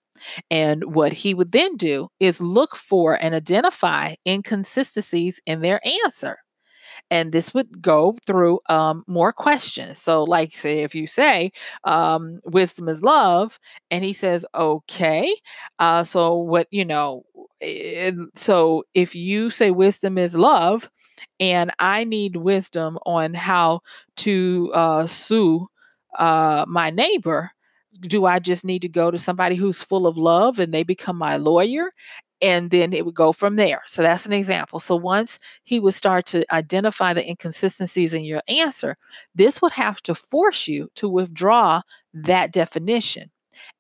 And 0.51 0.95
what 0.95 1.13
he 1.13 1.35
would 1.35 1.53
then 1.53 1.77
do 1.77 2.09
is 2.19 2.41
look 2.41 2.77
for 2.77 3.15
and 3.23 3.35
identify 3.35 4.15
inconsistencies 4.27 5.41
in 5.47 5.61
their 5.61 5.81
answer 6.05 6.39
and 7.11 7.33
this 7.33 7.55
would 7.55 7.83
go 7.83 8.17
through 8.27 8.61
um, 8.69 9.05
more 9.07 9.33
questions. 9.33 9.99
So, 9.99 10.25
like, 10.25 10.53
say, 10.53 10.83
if 10.83 10.95
you 10.95 11.07
say 11.07 11.53
um, 11.85 12.41
wisdom 12.45 12.89
is 12.89 13.03
love, 13.03 13.59
and 13.91 14.05
he 14.05 14.13
says, 14.13 14.45
okay, 14.55 15.35
uh, 15.79 16.05
so 16.05 16.35
what, 16.37 16.67
you 16.71 16.85
know, 16.85 17.25
it, 17.61 18.15
so 18.37 18.85
if 18.95 19.15
you 19.15 19.51
say 19.51 19.71
wisdom 19.71 20.19
is 20.19 20.35
love, 20.37 20.91
and 21.41 21.71
I 21.79 22.05
need 22.05 22.37
wisdom 22.37 22.99
on 23.07 23.35
how 23.35 23.81
to 24.19 24.71
uh, 24.75 25.07
sue 25.07 25.69
uh, 26.19 26.65
my 26.69 26.91
neighbor, 26.91 27.51
do 28.01 28.25
I 28.27 28.39
just 28.39 28.65
need 28.65 28.83
to 28.83 28.89
go 28.89 29.11
to 29.11 29.19
somebody 29.19 29.55
who's 29.55 29.83
full 29.83 30.07
of 30.07 30.17
love 30.17 30.59
and 30.59 30.73
they 30.73 30.83
become 30.83 31.17
my 31.17 31.37
lawyer? 31.37 31.93
And 32.43 32.71
then 32.71 32.93
it 32.93 33.07
would 33.07 33.15
go 33.15 33.33
from 33.33 33.57
there. 33.57 33.83
So 33.87 34.03
that's 34.03 34.27
an 34.27 34.33
example. 34.33 34.81
So 34.81 34.97
once 34.97 35.39
he 35.63 35.79
would 35.81 35.95
start 35.95 36.27
to 36.27 36.45
identify 36.53 37.15
the 37.15 37.27
inconsistencies 37.27 38.13
in 38.13 38.25
your 38.25 38.43
answer, 38.49 38.97
this 39.35 39.63
would 39.63 39.73
have 39.73 40.03
to 40.03 40.15
force 40.15 40.67
you 40.67 40.89
to 40.97 41.09
withdraw 41.09 41.83
that 42.13 42.53
definition. 42.53 43.31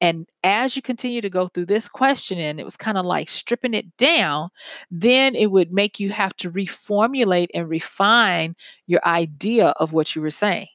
And 0.00 0.28
as 0.45 0.76
you 0.76 0.83
continue 0.83 1.21
to 1.21 1.31
go 1.31 1.49
through 1.49 1.66
this 1.66 1.88
question, 1.88 2.38
and 2.38 2.61
it 2.61 2.64
was 2.64 2.76
kind 2.76 2.99
of 2.99 3.07
like 3.07 3.28
stripping 3.28 3.75
it 3.75 3.97
down, 3.97 4.50
then 4.90 5.35
it 5.35 5.50
would 5.50 5.73
make 5.73 5.99
you 5.99 6.11
have 6.11 6.37
to 6.37 6.50
reformulate 6.50 7.49
and 7.54 7.69
refine 7.69 8.54
your 8.87 9.00
idea 9.07 9.69
of 9.81 9.92
what 9.92 10.14
you 10.14 10.23
were 10.23 10.31
saying. 10.31 10.69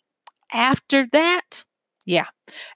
After 0.51 1.07
that, 1.11 1.63
yeah. 2.07 2.25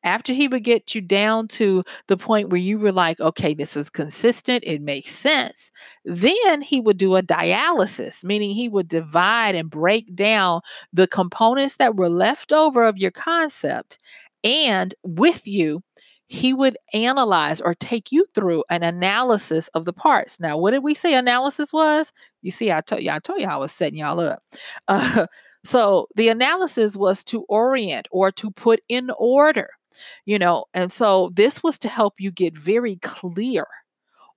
After 0.03 0.33
he 0.33 0.49
would 0.49 0.65
get 0.65 0.93
you 0.93 1.01
down 1.01 1.47
to 1.49 1.83
the 2.07 2.17
point 2.17 2.49
where 2.49 2.59
you 2.59 2.77
were 2.77 2.91
like, 2.91 3.19
okay, 3.21 3.53
this 3.53 3.77
is 3.77 3.89
consistent, 3.89 4.65
it 4.67 4.81
makes 4.81 5.09
sense, 5.11 5.71
then 6.03 6.61
he 6.61 6.81
would 6.81 6.97
do 6.97 7.15
a 7.15 7.23
dialysis, 7.23 8.25
meaning 8.25 8.51
he 8.51 8.67
would 8.69 8.89
divide 8.89 9.55
and 9.55 9.69
break 9.69 10.13
down 10.15 10.59
the 10.91 11.07
components 11.07 11.77
that 11.77 11.95
were 11.95 12.09
left 12.09 12.51
over 12.51 12.83
of 12.83 12.97
your 12.97 13.11
concept. 13.11 13.97
And 14.43 14.93
with 15.03 15.47
you, 15.47 15.81
he 16.27 16.53
would 16.53 16.77
analyze 16.93 17.61
or 17.61 17.73
take 17.73 18.11
you 18.11 18.25
through 18.35 18.63
an 18.69 18.83
analysis 18.83 19.69
of 19.69 19.85
the 19.85 19.93
parts. 19.93 20.39
Now, 20.39 20.57
what 20.57 20.71
did 20.71 20.83
we 20.83 20.93
say 20.93 21.13
analysis 21.13 21.73
was? 21.73 22.11
You 22.41 22.51
see, 22.51 22.71
I 22.71 22.81
told 22.81 23.01
you, 23.03 23.11
I 23.11 23.19
told 23.19 23.41
you 23.41 23.47
I 23.47 23.57
was 23.57 23.71
setting 23.71 23.99
y'all 23.99 24.19
up. 24.19 24.39
Uh, 24.87 25.27
so 25.63 26.07
the 26.15 26.29
analysis 26.29 26.95
was 26.95 27.23
to 27.25 27.43
orient 27.49 28.07
or 28.11 28.31
to 28.33 28.51
put 28.51 28.81
in 28.89 29.11
order, 29.17 29.69
you 30.25 30.39
know, 30.39 30.65
and 30.73 30.91
so 30.91 31.31
this 31.33 31.63
was 31.63 31.77
to 31.79 31.89
help 31.89 32.15
you 32.19 32.31
get 32.31 32.57
very 32.57 32.97
clear 32.97 33.67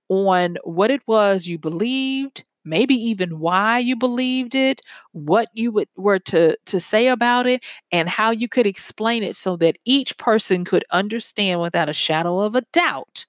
on 0.09 0.57
what 0.63 0.91
it 0.91 1.01
was 1.07 1.47
you 1.47 1.57
believed, 1.57 2.43
maybe 2.63 2.95
even 2.95 3.39
why 3.39 3.79
you 3.79 3.95
believed 3.95 4.55
it, 4.55 4.81
what 5.13 5.49
you 5.53 5.71
would, 5.71 5.87
were 5.97 6.19
to, 6.19 6.57
to 6.65 6.79
say 6.79 7.07
about 7.07 7.47
it, 7.47 7.63
and 7.91 8.09
how 8.09 8.31
you 8.31 8.47
could 8.47 8.67
explain 8.67 9.23
it 9.23 9.35
so 9.35 9.55
that 9.57 9.77
each 9.85 10.17
person 10.17 10.63
could 10.65 10.85
understand 10.91 11.61
without 11.61 11.89
a 11.89 11.93
shadow 11.93 12.39
of 12.39 12.55
a 12.55 12.63
doubt 12.73 13.25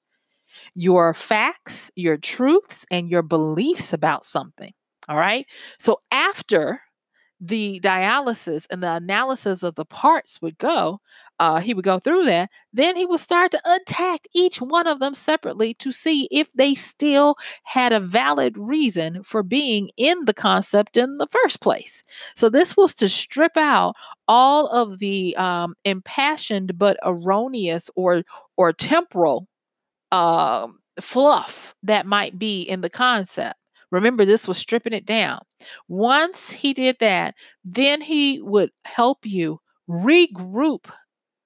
your 0.74 1.14
facts, 1.14 1.90
your 1.96 2.16
truths, 2.16 2.86
and 2.90 3.08
your 3.08 3.22
beliefs 3.22 3.92
about 3.92 4.24
something. 4.24 4.72
All 5.08 5.16
right. 5.16 5.46
So 5.78 6.00
after 6.10 6.80
the 7.40 7.80
dialysis 7.82 8.66
and 8.70 8.82
the 8.82 8.94
analysis 8.94 9.62
of 9.62 9.74
the 9.74 9.84
parts 9.84 10.40
would 10.40 10.58
go, 10.58 11.00
uh, 11.38 11.60
he 11.60 11.74
would 11.74 11.84
go 11.84 11.98
through 11.98 12.24
that. 12.24 12.50
Then 12.72 12.96
he 12.96 13.04
would 13.04 13.20
start 13.20 13.50
to 13.52 13.60
attack 13.70 14.26
each 14.34 14.60
one 14.60 14.86
of 14.86 15.00
them 15.00 15.14
separately 15.14 15.74
to 15.74 15.92
see 15.92 16.28
if 16.30 16.52
they 16.54 16.74
still 16.74 17.36
had 17.64 17.92
a 17.92 18.00
valid 18.00 18.56
reason 18.56 19.22
for 19.22 19.42
being 19.42 19.90
in 19.96 20.24
the 20.24 20.34
concept 20.34 20.96
in 20.96 21.18
the 21.18 21.26
first 21.30 21.60
place. 21.60 22.02
So 22.34 22.48
this 22.48 22.76
was 22.76 22.94
to 22.94 23.08
strip 23.08 23.56
out 23.56 23.94
all 24.28 24.68
of 24.68 24.98
the 24.98 25.36
um, 25.36 25.74
impassioned 25.84 26.78
but 26.78 26.96
erroneous 27.04 27.90
or 27.96 28.22
or 28.56 28.72
temporal 28.72 29.46
uh, 30.12 30.68
fluff 31.00 31.74
that 31.82 32.06
might 32.06 32.38
be 32.38 32.62
in 32.62 32.80
the 32.80 32.90
concept. 32.90 33.56
Remember, 33.90 34.24
this 34.24 34.48
was 34.48 34.58
stripping 34.58 34.92
it 34.92 35.06
down. 35.06 35.40
Once 35.88 36.50
he 36.50 36.72
did 36.72 36.96
that, 37.00 37.34
then 37.64 38.00
he 38.00 38.40
would 38.42 38.70
help 38.84 39.24
you 39.24 39.60
regroup 39.88 40.86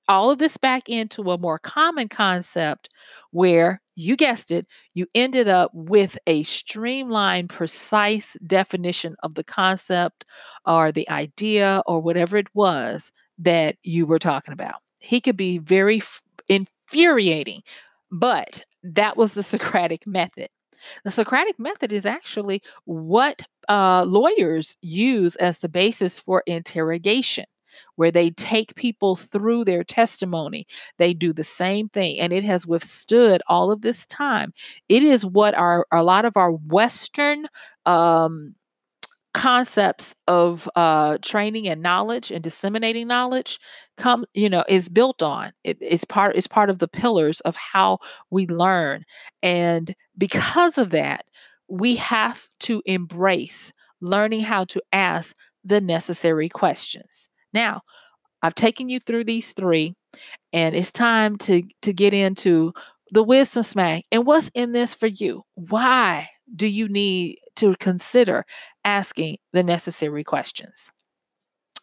all 0.08 0.30
of 0.30 0.38
this 0.38 0.56
back 0.56 0.88
into 0.88 1.30
a 1.30 1.38
more 1.38 1.58
common 1.58 2.08
concept 2.08 2.88
where 3.30 3.80
you 3.94 4.16
guessed 4.16 4.50
it, 4.50 4.66
you 4.94 5.06
ended 5.14 5.48
up 5.48 5.70
with 5.74 6.18
a 6.26 6.42
streamlined, 6.42 7.48
precise 7.50 8.36
definition 8.46 9.14
of 9.22 9.34
the 9.34 9.44
concept 9.44 10.24
or 10.66 10.90
the 10.90 11.08
idea 11.10 11.82
or 11.86 12.00
whatever 12.00 12.36
it 12.36 12.48
was 12.54 13.12
that 13.38 13.76
you 13.82 14.06
were 14.06 14.18
talking 14.18 14.52
about. 14.52 14.76
He 14.98 15.20
could 15.20 15.36
be 15.36 15.58
very 15.58 16.02
infuriating, 16.48 17.62
but 18.10 18.64
that 18.82 19.16
was 19.16 19.34
the 19.34 19.42
Socratic 19.44 20.06
method. 20.06 20.48
The 21.04 21.10
Socratic 21.10 21.58
method 21.58 21.92
is 21.92 22.06
actually 22.06 22.62
what 22.84 23.42
uh, 23.68 24.04
lawyers 24.06 24.76
use 24.82 25.36
as 25.36 25.58
the 25.58 25.68
basis 25.68 26.20
for 26.20 26.42
interrogation, 26.46 27.44
where 27.96 28.10
they 28.10 28.30
take 28.30 28.74
people 28.74 29.16
through 29.16 29.64
their 29.64 29.84
testimony. 29.84 30.66
They 30.98 31.14
do 31.14 31.32
the 31.32 31.44
same 31.44 31.88
thing, 31.88 32.18
and 32.18 32.32
it 32.32 32.44
has 32.44 32.66
withstood 32.66 33.42
all 33.48 33.70
of 33.70 33.82
this 33.82 34.06
time. 34.06 34.52
It 34.88 35.02
is 35.02 35.24
what 35.24 35.54
our 35.54 35.86
a 35.92 36.02
lot 36.02 36.24
of 36.24 36.36
our 36.36 36.52
Western 36.52 37.46
um, 37.86 38.54
concepts 39.32 40.14
of 40.26 40.68
uh, 40.74 41.18
training 41.22 41.68
and 41.68 41.82
knowledge 41.82 42.30
and 42.30 42.42
disseminating 42.42 43.06
knowledge 43.06 43.58
come 43.96 44.24
you 44.34 44.48
know 44.48 44.64
is 44.68 44.88
built 44.88 45.22
on. 45.22 45.52
It, 45.64 45.78
it's 45.80 46.04
part 46.04 46.36
it's 46.36 46.46
part 46.46 46.70
of 46.70 46.78
the 46.78 46.88
pillars 46.88 47.40
of 47.40 47.56
how 47.56 47.98
we 48.30 48.46
learn. 48.46 49.04
And 49.42 49.94
because 50.18 50.78
of 50.78 50.90
that 50.90 51.26
we 51.68 51.96
have 51.96 52.48
to 52.60 52.82
embrace 52.84 53.72
learning 54.00 54.40
how 54.40 54.64
to 54.64 54.82
ask 54.92 55.36
the 55.62 55.80
necessary 55.80 56.48
questions. 56.48 57.28
Now 57.52 57.82
i've 58.42 58.54
taken 58.54 58.88
you 58.88 58.98
through 59.00 59.24
these 59.24 59.52
three 59.52 59.94
and 60.52 60.74
it's 60.74 60.90
time 60.90 61.36
to 61.36 61.62
to 61.82 61.92
get 61.92 62.14
into 62.14 62.72
the 63.12 63.22
wisdom 63.22 63.62
smack. 63.62 64.04
And 64.12 64.24
what's 64.26 64.50
in 64.54 64.72
this 64.72 64.94
for 64.94 65.06
you? 65.06 65.42
Why 65.54 66.28
do 66.54 66.66
you 66.66 66.88
need 66.88 67.38
to 67.60 67.76
consider 67.76 68.44
asking 68.84 69.38
the 69.52 69.62
necessary 69.62 70.24
questions? 70.24 70.90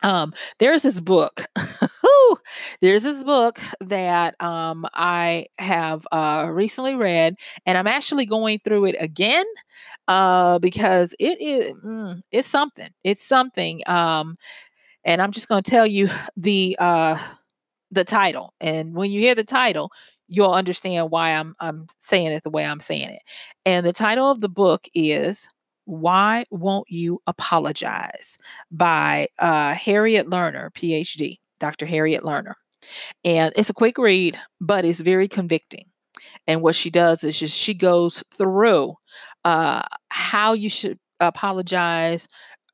Um, 0.04 0.34
there's 0.60 0.84
this 0.84 1.02
book. 1.02 1.46
there's 2.82 3.04
this 3.04 3.24
book 3.24 3.60
that 3.82 4.40
um, 4.42 4.86
I 4.94 5.48
have 5.58 6.06
uh, 6.12 6.50
recently 6.52 6.96
read, 6.96 7.36
and 7.66 7.78
I'm 7.78 7.88
actually 7.88 8.26
going 8.26 8.60
through 8.60 8.86
it 8.86 8.96
again 9.00 9.46
uh, 10.08 10.60
because 10.60 11.16
it 11.20 11.42
is 11.42 11.74
mm, 11.84 12.22
it's 12.32 12.48
something. 12.48 12.90
It's 13.04 13.24
something. 13.24 13.82
Um, 13.88 14.38
and 15.04 15.22
I'm 15.22 15.32
just 15.32 15.48
going 15.48 15.64
to 15.64 15.72
tell 15.72 15.88
you 15.88 16.10
the 16.36 16.78
uh, 16.80 17.18
the 17.92 18.04
title. 18.04 18.54
And 18.62 18.94
when 18.96 19.12
you 19.12 19.20
hear 19.22 19.36
the 19.36 19.44
title, 19.44 19.92
you'll 20.28 20.52
understand 20.52 21.10
why 21.12 21.32
I'm 21.32 21.56
I'm 21.60 21.88
saying 22.00 22.28
it 22.28 22.44
the 22.44 22.50
way 22.50 22.66
I'm 22.66 22.82
saying 22.82 23.10
it. 23.10 23.22
And 23.66 23.86
the 23.86 23.94
title 23.94 24.30
of 24.30 24.42
the 24.42 24.50
book 24.50 24.86
is 24.94 25.48
Why 25.88 26.46
Won't 26.52 26.90
You 26.90 27.22
Apologize 27.28 28.38
by 28.70 29.28
uh, 29.40 29.74
Harriet 29.74 30.28
Lerner, 30.28 30.70
PhD, 30.72 31.38
Dr. 31.60 31.86
Harriet 31.86 32.24
Lerner. 32.24 32.54
And 33.24 33.54
it's 33.56 33.70
a 33.70 33.74
quick 33.74 33.98
read, 33.98 34.38
but 34.60 34.86
it's 34.86 35.00
very 35.00 35.28
convicting. 35.28 35.86
And 36.46 36.62
what 36.62 36.76
she 36.76 36.90
does 36.90 37.24
is 37.24 37.40
just 37.40 37.58
she 37.58 37.74
goes 37.74 38.24
through 38.34 38.96
uh, 39.46 39.84
how 40.10 40.54
you 40.54 40.70
should 40.70 41.00
apologize, 41.20 42.28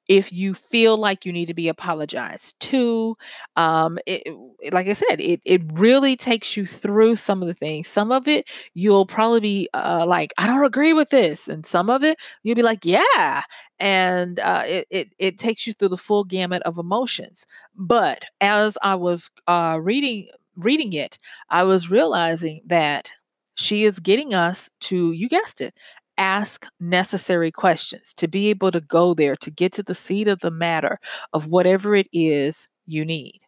if 0.08 0.34
you 0.34 0.54
feel 0.54 0.98
like 0.98 1.26
you 1.26 1.32
need 1.34 1.48
to 1.48 1.54
be 1.54 1.68
apologized 1.68 2.60
to 2.60 3.16
um 3.56 3.98
it, 4.06 4.24
like 4.72 4.88
i 4.88 4.94
said 4.94 5.20
it 5.20 5.42
it 5.46 5.62
really 5.74 6.16
takes 6.16 6.56
you 6.58 6.66
through 6.66 7.16
some 7.16 7.42
of 7.42 7.48
the 7.48 7.54
things. 7.54 7.88
Some 7.88 8.12
of 8.12 8.28
it 8.28 8.48
you'll 8.74 9.06
probably 9.06 9.40
be 9.40 9.70
uh, 9.74 10.06
like 10.08 10.34
i 10.38 10.48
don't 10.48 10.64
agree 10.66 10.94
with 10.94 11.10
this 11.10 11.48
and 11.48 11.66
some 11.66 11.90
of 11.90 12.04
it 12.04 12.18
you'll 12.44 12.56
be 12.56 12.62
like 12.64 12.86
yeah 12.86 13.42
and 13.80 14.40
uh, 14.40 14.64
it, 14.66 14.88
it 14.90 15.16
it 15.20 15.38
takes 15.38 15.66
you 15.68 15.74
through 15.74 15.90
the 15.90 15.98
full 15.98 16.24
gamut 16.24 16.62
of 16.64 16.78
emotions. 16.78 17.46
But 17.76 18.26
as 18.42 18.78
i 18.84 18.96
was 18.96 19.30
uh 19.48 19.80
reading 19.82 20.28
reading 20.56 20.94
it 20.94 21.18
i 21.50 21.64
was 21.64 21.90
realizing 21.90 22.62
that 22.66 23.12
she 23.56 23.84
is 23.86 24.00
getting 24.00 24.34
us 24.34 24.70
to 24.82 25.12
you 25.14 25.28
guessed 25.30 25.62
it 25.62 25.74
ask 26.18 26.68
necessary 26.80 27.52
questions, 27.52 28.14
to 28.16 28.28
be 28.28 28.50
able 28.50 28.72
to 28.72 28.82
go 28.82 29.14
there, 29.14 29.36
to 29.38 29.52
get 29.52 29.72
to 29.74 29.84
the 29.84 29.96
seat 29.96 30.28
of 30.28 30.40
the 30.40 30.52
matter 30.52 30.96
of 31.34 31.48
whatever 31.48 31.96
it 31.96 32.08
is 32.14 32.68
you 32.86 33.06
need. 33.06 33.40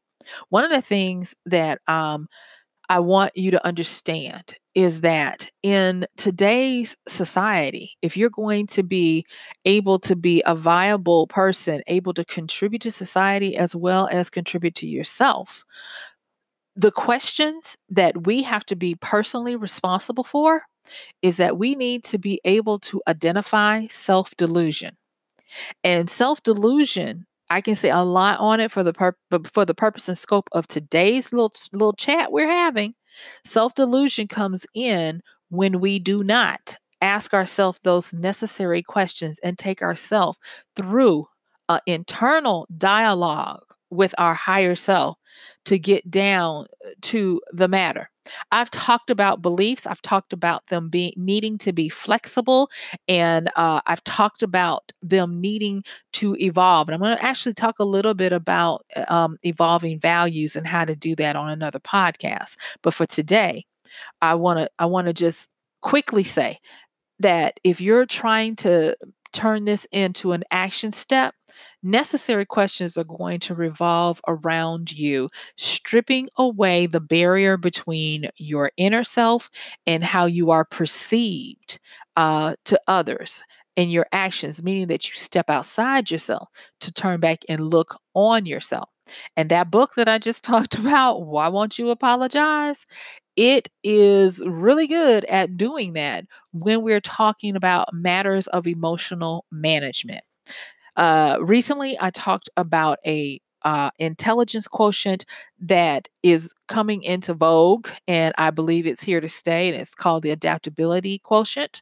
One 0.50 0.64
of 0.64 0.72
the 0.72 0.82
things 0.82 1.36
that 1.46 1.80
um, 1.88 2.28
I 2.90 3.00
want 3.00 3.32
you 3.36 3.52
to 3.52 3.66
understand 3.66 4.56
is 4.74 5.02
that 5.02 5.50
in 5.64 6.06
today's 6.18 6.98
society, 7.08 7.92
if 8.02 8.18
you're 8.18 8.30
going 8.30 8.68
to 8.68 8.84
be 8.84 9.26
able 9.64 10.00
to 10.00 10.16
be 10.16 10.44
a 10.46 10.56
viable 10.56 11.28
person, 11.28 11.82
able 11.88 12.14
to 12.14 12.26
contribute 12.26 12.82
to 12.82 12.92
society 12.92 13.56
as 13.56 13.76
well 13.76 14.08
as 14.12 14.30
contribute 14.30 14.76
to 14.76 14.88
yourself, 14.88 15.64
the 16.76 16.92
questions 16.92 17.78
that 17.90 18.26
we 18.28 18.44
have 18.44 18.66
to 18.66 18.76
be 18.76 18.96
personally 18.96 19.56
responsible 19.56 20.26
for 20.26 20.64
is 21.22 21.38
that 21.38 21.58
we 21.58 21.76
need 21.76 22.04
to 22.06 22.18
be 22.18 22.40
able 22.46 22.80
to 22.80 23.02
identify 23.08 23.88
self 23.88 24.36
delusion. 24.38 24.98
And 25.84 26.10
self 26.10 26.42
delusion, 26.44 27.26
I 27.50 27.62
can 27.62 27.76
say 27.76 27.90
a 27.90 28.02
lot 28.02 28.40
on 28.40 28.60
it 28.60 28.72
for 28.72 28.84
the 28.84 28.94
pur- 28.94 29.18
for 29.52 29.66
the 29.66 29.76
purpose 29.76 30.08
and 30.08 30.18
scope 30.18 30.50
of 30.52 30.68
today's 30.68 31.32
little 31.32 31.54
little 31.72 31.94
chat 31.94 32.32
we're 32.32 32.48
having. 32.48 32.96
Self 33.44 33.76
delusion 33.76 34.28
comes 34.28 34.66
in 34.74 35.22
when 35.50 35.80
we 35.80 36.00
do 36.00 36.24
not 36.24 36.78
ask 37.02 37.34
ourselves 37.34 37.80
those 37.84 38.14
necessary 38.14 38.82
questions 38.82 39.40
and 39.44 39.58
take 39.58 39.82
ourselves 39.82 40.38
through 40.76 41.28
an 41.70 41.80
internal 41.86 42.68
dialogue 42.78 43.65
with 43.90 44.14
our 44.18 44.34
higher 44.34 44.76
self 44.76 45.18
to 45.66 45.80
get 45.80 46.10
down 46.10 46.66
uh, 46.86 46.90
to 47.02 47.42
the 47.52 47.68
matter. 47.68 48.06
I've 48.52 48.72
talked 48.72 49.10
about 49.10 49.42
beliefs. 49.42 49.86
I've 49.86 50.02
talked 50.02 50.34
about 50.34 50.68
them 50.68 50.90
being 50.90 51.14
needing 51.16 51.58
to 51.60 51.74
be 51.74 51.90
flexible, 51.90 52.70
and 53.08 53.50
uh, 53.56 53.82
I've 53.86 54.04
talked 54.04 54.42
about 54.44 54.92
them 55.02 55.40
needing 55.40 55.84
to 56.14 56.36
evolve. 56.40 56.88
And 56.88 56.96
I'm 56.96 57.02
going 57.02 57.18
to 57.18 57.24
actually 57.24 57.54
talk 57.54 57.80
a 57.80 57.86
little 57.86 58.14
bit 58.14 58.34
about 58.34 58.84
uh, 58.96 59.06
um, 59.08 59.38
evolving 59.44 60.00
values 60.00 60.56
and 60.56 60.66
how 60.66 60.86
to 60.86 60.96
do 60.96 61.16
that 61.18 61.36
on 61.36 61.50
another 61.50 61.80
podcast. 61.80 62.58
But 62.82 62.94
for 62.94 63.06
today, 63.06 63.66
I 64.22 64.36
want 64.36 64.60
to 64.60 64.70
I 64.80 64.86
want 64.86 65.08
to 65.08 65.14
just 65.14 65.50
quickly 65.82 66.24
say 66.24 66.60
that 67.20 67.60
if 67.64 67.80
you're 67.80 68.06
trying 68.06 68.56
to 68.58 68.96
turn 69.34 69.66
this 69.66 69.86
into 69.92 70.32
an 70.32 70.44
action 70.50 70.92
step, 70.92 71.36
necessary 71.86 72.46
questions 72.46 72.98
are 72.98 73.06
going 73.06 73.40
to 73.42 73.56
revolve 73.56 74.20
around 74.28 74.92
you, 74.92 75.30
stripping 75.58 76.28
away 76.38 76.88
the 76.88 77.00
barrier 77.00 77.58
between 77.58 78.30
your 78.38 78.72
inner 78.78 79.04
self 79.04 79.50
and 79.88 80.04
how 80.04 80.26
you 80.26 80.52
are 80.52 80.66
perceived 80.66 81.80
uh, 82.18 82.56
to 82.66 82.80
others 82.88 83.44
and 83.78 83.92
your 83.92 84.08
actions, 84.12 84.64
meaning 84.64 84.88
that 84.88 85.08
you 85.08 85.16
step 85.16 85.50
outside 85.50 86.10
yourself 86.10 86.50
to 86.80 86.92
turn 86.92 87.20
back 87.20 87.40
and 87.50 87.70
look 87.72 88.00
on 88.14 88.46
yourself. 88.46 88.90
And 89.38 89.50
that 89.50 89.70
book 89.72 89.94
that 89.96 90.10
I 90.10 90.18
just 90.18 90.44
talked 90.44 90.76
about, 90.76 91.26
Why 91.26 91.48
Won't 91.48 91.78
You 91.78 91.90
Apologize? 91.90 92.86
It 93.36 93.68
is 93.84 94.42
really 94.46 94.88
good 94.88 95.26
at 95.26 95.58
doing 95.58 95.94
that 95.94 96.26
when 96.54 96.82
we're 96.82 97.02
talking 97.02 97.56
about 97.56 97.94
matters 97.94 98.48
of 98.48 98.66
emotional 98.66 99.46
management. 99.52 100.22
Uh, 100.96 101.38
recently, 101.42 101.98
I 102.00 102.10
talked 102.12 102.50
about 102.58 103.00
a 103.06 103.40
uh, 103.64 103.90
intelligence 103.98 104.68
quotient 104.68 105.26
that 105.60 106.08
is 106.22 106.54
coming 106.68 107.02
into 107.04 107.34
vogue, 107.34 107.88
and 108.08 108.34
I 108.38 108.52
believe 108.52 108.86
it's 108.86 109.02
here 109.04 109.20
to 109.20 109.30
stay, 109.30 109.68
and 109.70 109.80
it's 109.80 109.96
called 109.96 110.24
the 110.24 110.30
adaptability 110.30 111.20
quotient. 111.20 111.82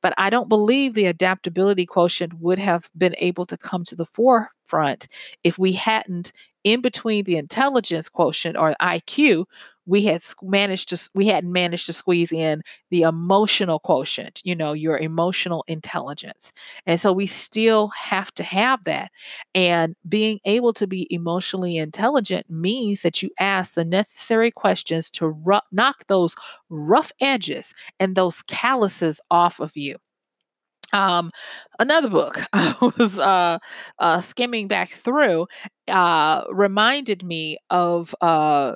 But 0.00 0.14
I 0.18 0.30
don't 0.30 0.48
believe 0.48 0.94
the 0.94 1.06
adaptability 1.06 1.86
quotient 1.86 2.34
would 2.40 2.58
have 2.58 2.90
been 2.96 3.14
able 3.18 3.46
to 3.46 3.56
come 3.56 3.84
to 3.84 3.96
the 3.96 4.04
forefront 4.04 5.08
if 5.42 5.58
we 5.58 5.72
hadn't, 5.72 6.32
in 6.64 6.80
between 6.80 7.24
the 7.24 7.36
intelligence 7.36 8.08
quotient 8.08 8.56
or 8.56 8.74
IQ, 8.80 9.44
we 9.86 10.04
had 10.04 10.22
managed 10.42 10.88
to 10.88 11.10
we 11.14 11.26
hadn't 11.26 11.52
managed 11.52 11.86
to 11.86 11.92
squeeze 11.92 12.32
in 12.32 12.62
the 12.90 13.02
emotional 13.02 13.78
quotient 13.78 14.40
you 14.44 14.54
know 14.54 14.72
your 14.72 14.96
emotional 14.96 15.64
intelligence. 15.68 16.52
And 16.86 16.98
so 16.98 17.12
we 17.12 17.26
still 17.26 17.88
have 17.88 18.32
to 18.36 18.42
have 18.42 18.84
that. 18.84 19.10
And 19.54 19.94
being 20.08 20.40
able 20.44 20.72
to 20.74 20.86
be 20.86 21.06
emotionally 21.12 21.76
intelligent 21.76 22.48
means 22.48 23.02
that 23.02 23.22
you 23.22 23.30
ask 23.38 23.74
the 23.74 23.84
necessary 23.84 24.50
questions 24.50 25.10
to 25.12 25.28
ru- 25.28 25.60
knock 25.72 26.06
those 26.06 26.34
rough 26.70 27.12
edges 27.20 27.74
and 28.00 28.14
those 28.16 28.42
calluses 28.42 29.20
off 29.30 29.53
of 29.60 29.72
you 29.76 29.96
um, 30.92 31.30
another 31.78 32.08
book 32.08 32.40
I 32.52 32.74
was 32.80 33.18
uh, 33.18 33.58
uh, 33.98 34.20
skimming 34.20 34.68
back 34.68 34.90
through 34.90 35.46
uh, 35.88 36.44
reminded 36.50 37.22
me 37.24 37.58
of 37.70 38.14
uh, 38.20 38.74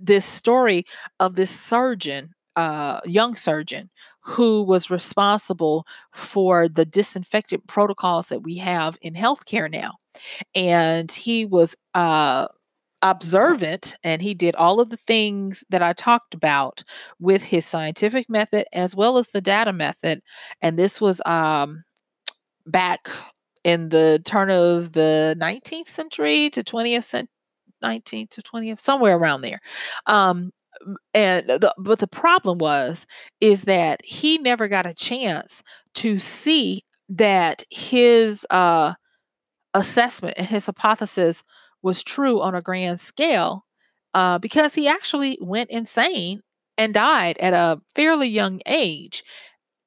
this 0.00 0.26
story 0.26 0.84
of 1.20 1.34
this 1.36 1.50
surgeon, 1.50 2.32
uh, 2.56 3.00
young 3.04 3.36
surgeon, 3.36 3.90
who 4.22 4.62
was 4.64 4.90
responsible 4.90 5.86
for 6.12 6.68
the 6.68 6.84
disinfectant 6.86 7.66
protocols 7.66 8.28
that 8.28 8.42
we 8.42 8.56
have 8.58 8.98
in 9.02 9.14
healthcare 9.14 9.70
now. 9.70 9.92
And 10.54 11.10
he 11.12 11.46
was 11.46 11.76
uh, 11.94 12.48
observant 13.10 13.96
and 14.02 14.22
he 14.22 14.34
did 14.34 14.54
all 14.56 14.80
of 14.80 14.90
the 14.90 14.96
things 14.96 15.64
that 15.70 15.82
I 15.82 15.92
talked 15.92 16.34
about 16.34 16.82
with 17.18 17.42
his 17.42 17.66
scientific 17.66 18.28
method 18.28 18.66
as 18.72 18.94
well 18.94 19.18
as 19.18 19.28
the 19.28 19.40
data 19.40 19.72
method. 19.72 20.20
And 20.60 20.78
this 20.78 21.00
was 21.00 21.20
um, 21.26 21.84
back 22.66 23.08
in 23.64 23.88
the 23.88 24.20
turn 24.24 24.50
of 24.50 24.92
the 24.92 25.36
19th 25.40 25.88
century 25.88 26.50
to 26.50 26.62
20th 26.62 27.04
century 27.04 27.30
19th 27.82 28.30
to 28.30 28.42
20th, 28.42 28.80
somewhere 28.80 29.16
around 29.16 29.42
there. 29.42 29.60
Um, 30.06 30.52
and 31.14 31.46
the, 31.46 31.74
but 31.78 31.98
the 31.98 32.06
problem 32.06 32.58
was 32.58 33.06
is 33.40 33.62
that 33.62 34.04
he 34.04 34.38
never 34.38 34.68
got 34.68 34.86
a 34.86 34.94
chance 34.94 35.62
to 35.94 36.18
see 36.18 36.82
that 37.08 37.62
his 37.70 38.46
uh, 38.50 38.92
assessment 39.74 40.34
and 40.36 40.46
his 40.46 40.66
hypothesis 40.66 41.44
was 41.86 42.02
true 42.02 42.42
on 42.42 42.54
a 42.54 42.60
grand 42.60 43.00
scale 43.00 43.64
uh, 44.12 44.38
because 44.38 44.74
he 44.74 44.88
actually 44.88 45.38
went 45.40 45.70
insane 45.70 46.42
and 46.76 46.92
died 46.92 47.38
at 47.38 47.54
a 47.54 47.80
fairly 47.94 48.28
young 48.28 48.60
age. 48.66 49.22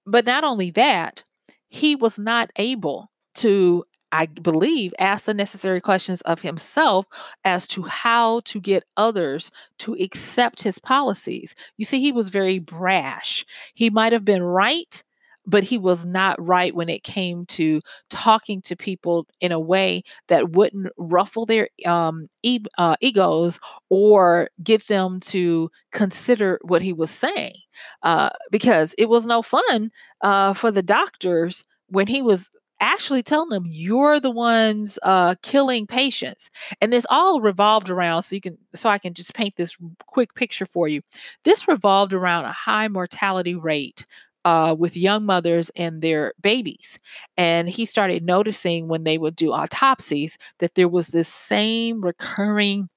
But 0.05 0.25
not 0.25 0.45
only 0.45 0.71
that, 0.71 1.23
he 1.67 1.95
was 1.95 2.17
not 2.17 2.49
able 2.55 3.11
to 3.35 3.83
I 4.11 4.25
believe, 4.25 4.91
ask 4.97 5.25
the 5.25 5.35
necessary 5.35 5.79
questions 5.81 6.21
of 6.21 6.41
himself 6.41 7.05
as 7.45 7.67
to 7.67 7.83
how 7.83 8.39
to 8.45 8.59
get 8.59 8.83
others 8.97 9.51
to 9.79 9.93
accept 10.01 10.63
his 10.63 10.79
policies. 10.79 11.53
You 11.77 11.85
see, 11.85 11.99
he 11.99 12.11
was 12.11 12.29
very 12.29 12.57
brash. 12.57 13.45
He 13.75 13.91
might 13.91 14.11
have 14.13 14.25
been 14.25 14.41
right, 14.41 15.03
but 15.45 15.63
he 15.63 15.77
was 15.77 16.05
not 16.05 16.35
right 16.43 16.75
when 16.75 16.89
it 16.89 17.03
came 17.03 17.45
to 17.47 17.81
talking 18.09 18.61
to 18.61 18.75
people 18.75 19.25
in 19.41 19.51
a 19.51 19.59
way 19.59 20.03
that 20.27 20.51
wouldn't 20.51 20.87
ruffle 20.97 21.45
their 21.45 21.69
um, 21.85 22.25
e- 22.43 22.59
uh, 22.77 22.95
egos 23.01 23.59
or 23.89 24.49
get 24.63 24.87
them 24.87 25.19
to 25.21 25.69
consider 25.91 26.59
what 26.63 26.81
he 26.81 26.93
was 26.93 27.09
saying. 27.11 27.55
Uh, 28.03 28.29
because 28.51 28.93
it 28.97 29.09
was 29.09 29.25
no 29.25 29.41
fun 29.41 29.91
uh, 30.21 30.53
for 30.53 30.71
the 30.71 30.83
doctors 30.83 31.63
when 31.87 32.07
he 32.07 32.21
was 32.21 32.49
actually 32.81 33.21
telling 33.21 33.49
them 33.49 33.65
you're 33.67 34.19
the 34.21 34.31
ones 34.31 34.97
uh, 35.03 35.35
killing 35.41 35.85
patients 35.85 36.49
and 36.79 36.93
this 36.93 37.05
all 37.09 37.41
revolved 37.41 37.89
around 37.89 38.23
so 38.23 38.35
you 38.35 38.39
can 38.41 38.57
so 38.73 38.87
i 38.87 38.97
can 38.97 39.13
just 39.13 39.33
paint 39.33 39.53
this 39.57 39.75
quick 40.07 40.33
picture 40.33 40.65
for 40.65 40.87
you 40.87 41.01
this 41.43 41.67
revolved 41.67 42.13
around 42.13 42.45
a 42.45 42.53
high 42.53 42.87
mortality 42.87 43.53
rate 43.53 44.05
uh, 44.45 44.75
with 44.77 44.95
young 44.95 45.25
mothers 45.25 45.71
and 45.75 46.01
their 46.01 46.33
babies. 46.41 46.97
And 47.37 47.69
he 47.69 47.85
started 47.85 48.23
noticing 48.23 48.87
when 48.87 49.03
they 49.03 49.17
would 49.17 49.35
do 49.35 49.51
autopsies 49.51 50.37
that 50.59 50.75
there 50.75 50.87
was 50.87 51.07
this 51.07 51.27
same 51.27 52.01
recurring 52.01 52.89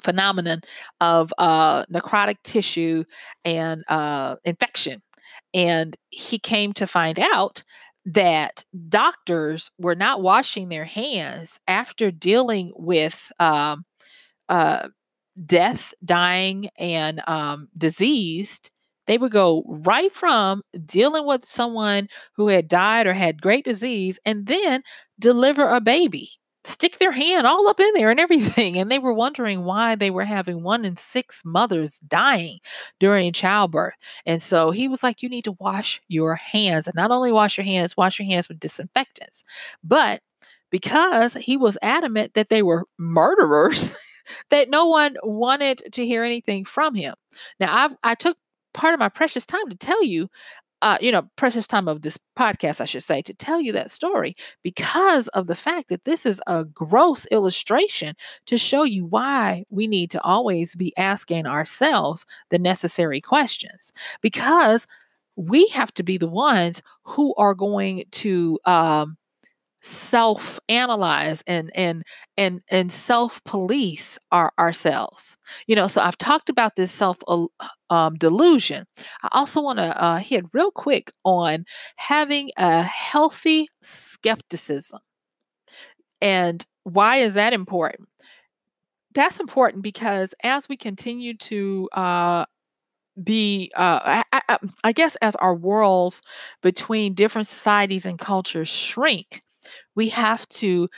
phenomenon 0.00 0.60
of 1.00 1.32
uh, 1.38 1.84
necrotic 1.86 2.36
tissue 2.44 3.04
and 3.44 3.84
uh, 3.88 4.36
infection. 4.44 5.02
And 5.52 5.96
he 6.10 6.38
came 6.38 6.72
to 6.74 6.86
find 6.86 7.18
out 7.18 7.62
that 8.06 8.64
doctors 8.88 9.70
were 9.78 9.94
not 9.94 10.22
washing 10.22 10.68
their 10.68 10.84
hands 10.84 11.58
after 11.66 12.10
dealing 12.10 12.70
with 12.76 13.32
um, 13.40 13.84
uh, 14.48 14.88
death, 15.46 15.94
dying, 16.04 16.68
and 16.78 17.22
um, 17.26 17.68
diseased. 17.76 18.70
They 19.06 19.18
would 19.18 19.32
go 19.32 19.64
right 19.66 20.12
from 20.14 20.62
dealing 20.84 21.26
with 21.26 21.46
someone 21.46 22.08
who 22.34 22.48
had 22.48 22.68
died 22.68 23.06
or 23.06 23.14
had 23.14 23.42
great 23.42 23.64
disease 23.64 24.18
and 24.24 24.46
then 24.46 24.82
deliver 25.18 25.68
a 25.68 25.80
baby 25.80 26.30
stick 26.64 26.96
their 26.98 27.12
hand 27.12 27.46
all 27.46 27.68
up 27.68 27.78
in 27.78 27.92
there 27.94 28.10
and 28.10 28.18
everything. 28.20 28.76
And 28.78 28.90
they 28.90 28.98
were 28.98 29.12
wondering 29.12 29.64
why 29.64 29.94
they 29.94 30.10
were 30.10 30.24
having 30.24 30.62
one 30.62 30.84
in 30.84 30.96
six 30.96 31.42
mothers 31.44 31.98
dying 32.00 32.58
during 32.98 33.32
childbirth. 33.32 33.94
And 34.26 34.40
so 34.42 34.70
he 34.70 34.88
was 34.88 35.02
like, 35.02 35.22
You 35.22 35.28
need 35.28 35.44
to 35.44 35.56
wash 35.60 36.00
your 36.08 36.34
hands. 36.34 36.86
And 36.86 36.96
not 36.96 37.10
only 37.10 37.32
wash 37.32 37.56
your 37.58 37.64
hands, 37.64 37.96
wash 37.96 38.18
your 38.18 38.26
hands 38.26 38.48
with 38.48 38.60
disinfectants. 38.60 39.44
But 39.82 40.20
because 40.70 41.34
he 41.34 41.56
was 41.56 41.78
adamant 41.82 42.34
that 42.34 42.48
they 42.48 42.62
were 42.62 42.84
murderers, 42.98 43.96
that 44.50 44.70
no 44.70 44.86
one 44.86 45.16
wanted 45.22 45.82
to 45.92 46.04
hear 46.04 46.24
anything 46.24 46.64
from 46.64 46.94
him. 46.94 47.14
Now, 47.60 47.88
I, 48.02 48.10
I 48.12 48.14
took 48.14 48.36
part 48.74 48.94
of 48.94 49.00
my 49.00 49.08
precious 49.08 49.46
time 49.46 49.68
to 49.70 49.76
tell 49.76 50.04
you 50.04 50.28
uh, 50.82 50.98
you 51.00 51.10
know, 51.10 51.22
precious 51.36 51.66
time 51.66 51.88
of 51.88 52.02
this 52.02 52.18
podcast, 52.38 52.80
I 52.80 52.84
should 52.84 53.02
say, 53.02 53.22
to 53.22 53.32
tell 53.34 53.60
you 53.60 53.72
that 53.72 53.90
story 53.90 54.34
because 54.62 55.28
of 55.28 55.46
the 55.46 55.56
fact 55.56 55.88
that 55.88 56.04
this 56.04 56.26
is 56.26 56.42
a 56.46 56.64
gross 56.66 57.26
illustration 57.30 58.14
to 58.46 58.58
show 58.58 58.82
you 58.84 59.06
why 59.06 59.64
we 59.70 59.86
need 59.86 60.10
to 60.10 60.22
always 60.22 60.74
be 60.76 60.92
asking 60.98 61.46
ourselves 61.46 62.26
the 62.50 62.58
necessary 62.58 63.20
questions 63.20 63.92
because 64.20 64.86
we 65.36 65.66
have 65.68 65.92
to 65.94 66.02
be 66.02 66.18
the 66.18 66.28
ones 66.28 66.82
who 67.04 67.34
are 67.36 67.54
going 67.54 68.04
to 68.10 68.58
um, 68.66 69.16
self 69.84 70.58
analyze 70.70 71.42
and 71.46 71.70
and 71.74 72.02
and 72.38 72.62
and 72.70 72.90
self 72.90 73.44
police 73.44 74.18
our 74.32 74.50
ourselves. 74.58 75.36
You 75.66 75.76
know 75.76 75.88
so 75.88 76.00
i've 76.00 76.18
talked 76.18 76.48
about 76.48 76.76
this 76.76 76.90
self 76.90 77.18
um, 77.90 78.14
delusion. 78.14 78.86
I 79.22 79.28
also 79.32 79.62
want 79.62 79.78
to 79.78 80.02
uh, 80.02 80.16
hit 80.18 80.44
real 80.52 80.70
quick 80.70 81.12
on 81.24 81.64
having 81.96 82.50
a 82.56 82.82
healthy 82.82 83.68
skepticism. 83.82 85.00
And 86.20 86.64
why 86.84 87.18
is 87.18 87.34
that 87.34 87.52
important? 87.52 88.08
That's 89.14 89.38
important 89.38 89.82
because 89.82 90.34
as 90.42 90.68
we 90.68 90.76
continue 90.76 91.36
to 91.36 91.88
uh, 91.92 92.44
be 93.22 93.70
uh, 93.76 94.22
I, 94.32 94.40
I, 94.48 94.58
I, 94.82 94.92
guess 94.92 95.14
as 95.16 95.36
our 95.36 95.54
worlds 95.54 96.20
between 96.62 97.14
different 97.14 97.46
societies 97.46 98.06
and 98.06 98.18
cultures 98.18 98.68
shrink 98.68 99.43
we 99.94 100.08
have 100.10 100.46
to 100.48 100.88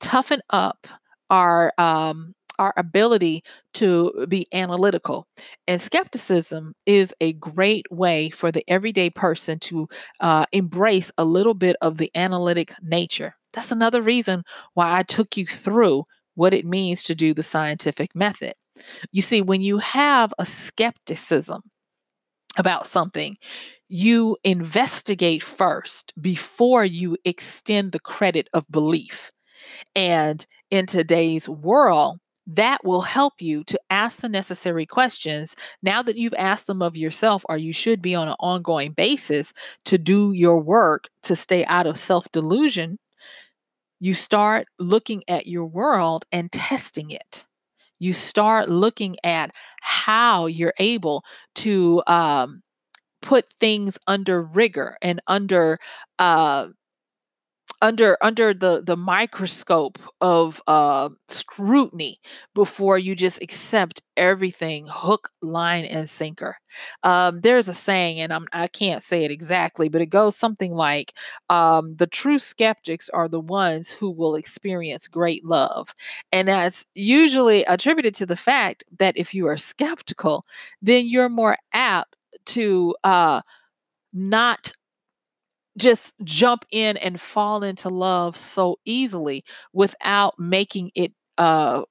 toughen 0.00 0.40
up 0.50 0.86
our 1.30 1.72
um, 1.78 2.34
our 2.58 2.74
ability 2.76 3.42
to 3.72 4.26
be 4.28 4.46
analytical. 4.52 5.26
And 5.66 5.80
skepticism 5.80 6.74
is 6.84 7.14
a 7.20 7.32
great 7.32 7.86
way 7.90 8.28
for 8.28 8.52
the 8.52 8.62
everyday 8.68 9.08
person 9.08 9.58
to 9.60 9.88
uh, 10.20 10.44
embrace 10.52 11.10
a 11.16 11.24
little 11.24 11.54
bit 11.54 11.76
of 11.80 11.96
the 11.96 12.10
analytic 12.14 12.72
nature. 12.82 13.34
That's 13.54 13.72
another 13.72 14.02
reason 14.02 14.44
why 14.74 14.98
I 14.98 15.02
took 15.02 15.38
you 15.38 15.46
through 15.46 16.04
what 16.34 16.52
it 16.52 16.66
means 16.66 17.02
to 17.04 17.14
do 17.14 17.32
the 17.32 17.42
scientific 17.42 18.14
method. 18.14 18.52
You 19.10 19.22
see, 19.22 19.40
when 19.40 19.62
you 19.62 19.78
have 19.78 20.32
a 20.38 20.44
skepticism 20.44 21.62
about 22.56 22.86
something, 22.86 23.36
you 23.88 24.36
investigate 24.44 25.42
first 25.42 26.12
before 26.20 26.84
you 26.84 27.16
extend 27.24 27.92
the 27.92 28.00
credit 28.00 28.48
of 28.52 28.70
belief. 28.70 29.32
And 29.94 30.46
in 30.70 30.86
today's 30.86 31.48
world, 31.48 32.20
that 32.46 32.84
will 32.84 33.02
help 33.02 33.34
you 33.40 33.62
to 33.64 33.78
ask 33.90 34.20
the 34.20 34.28
necessary 34.28 34.86
questions 34.86 35.54
now 35.82 36.02
that 36.02 36.16
you've 36.16 36.34
asked 36.38 36.66
them 36.66 36.82
of 36.82 36.96
yourself, 36.96 37.44
or 37.48 37.56
you 37.56 37.72
should 37.72 38.02
be 38.02 38.14
on 38.14 38.28
an 38.28 38.34
ongoing 38.40 38.92
basis 38.92 39.52
to 39.84 39.98
do 39.98 40.32
your 40.32 40.60
work 40.60 41.08
to 41.24 41.36
stay 41.36 41.64
out 41.66 41.86
of 41.86 41.96
self 41.96 42.30
delusion. 42.32 42.98
You 44.00 44.14
start 44.14 44.66
looking 44.78 45.22
at 45.28 45.46
your 45.46 45.66
world 45.66 46.24
and 46.32 46.50
testing 46.50 47.10
it. 47.10 47.46
You 48.00 48.14
start 48.14 48.68
looking 48.70 49.16
at 49.24 49.52
how 49.82 50.46
you're 50.46 50.74
able 50.80 51.24
to 51.56 52.02
um, 52.08 52.62
put 53.22 53.52
things 53.60 53.98
under 54.06 54.42
rigor 54.42 54.96
and 55.02 55.20
under 55.26 55.78
uh, 56.18 56.68
under 57.82 58.16
under 58.20 58.52
the 58.52 58.82
the 58.84 58.96
microscope 58.96 59.98
of 60.20 60.60
uh, 60.66 61.08
scrutiny 61.28 62.20
before 62.54 62.98
you 62.98 63.14
just 63.14 63.42
accept 63.42 64.02
everything 64.16 64.86
hook 64.90 65.30
line 65.42 65.84
and 65.86 66.08
sinker. 66.08 66.56
Um, 67.02 67.40
there's 67.40 67.68
a 67.68 67.74
saying 67.74 68.20
and 68.20 68.32
I'm, 68.32 68.46
i 68.52 68.66
can't 68.68 69.02
say 69.02 69.24
it 69.24 69.30
exactly 69.30 69.88
but 69.88 70.02
it 70.02 70.06
goes 70.06 70.36
something 70.36 70.72
like 70.74 71.14
um, 71.48 71.96
the 71.96 72.06
true 72.06 72.38
skeptics 72.38 73.08
are 73.10 73.28
the 73.28 73.40
ones 73.40 73.90
who 73.90 74.10
will 74.10 74.34
experience 74.34 75.08
great 75.08 75.44
love. 75.44 75.94
And 76.32 76.48
that's 76.48 76.86
usually 76.94 77.64
attributed 77.64 78.14
to 78.16 78.26
the 78.26 78.36
fact 78.36 78.84
that 78.98 79.16
if 79.16 79.34
you 79.34 79.46
are 79.46 79.56
skeptical 79.56 80.44
then 80.82 81.06
you're 81.06 81.28
more 81.30 81.56
apt 81.72 82.16
to 82.46 82.94
uh, 83.04 83.40
not 84.12 84.72
just 85.78 86.16
jump 86.24 86.64
in 86.70 86.96
and 86.98 87.20
fall 87.20 87.62
into 87.62 87.88
love 87.88 88.36
so 88.36 88.78
easily 88.84 89.44
without 89.72 90.38
making 90.38 90.90
it 90.94 91.12
uh 91.38 91.82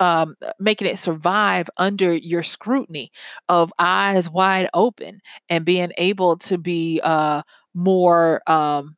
um, 0.00 0.34
making 0.58 0.88
it 0.88 0.98
survive 0.98 1.68
under 1.78 2.14
your 2.14 2.42
scrutiny 2.42 3.10
of 3.48 3.72
eyes 3.78 4.30
wide 4.30 4.68
open 4.74 5.20
and 5.48 5.64
being 5.64 5.92
able 5.98 6.36
to 6.38 6.58
be 6.58 7.00
uh, 7.02 7.42
more 7.74 8.42
um, 8.50 8.96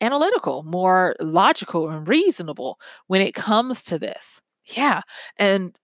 analytical, 0.00 0.62
more 0.64 1.16
logical, 1.20 1.90
and 1.90 2.08
reasonable 2.08 2.78
when 3.08 3.22
it 3.22 3.34
comes 3.34 3.82
to 3.84 3.98
this. 3.98 4.42
Yeah, 4.76 5.02
and 5.38 5.76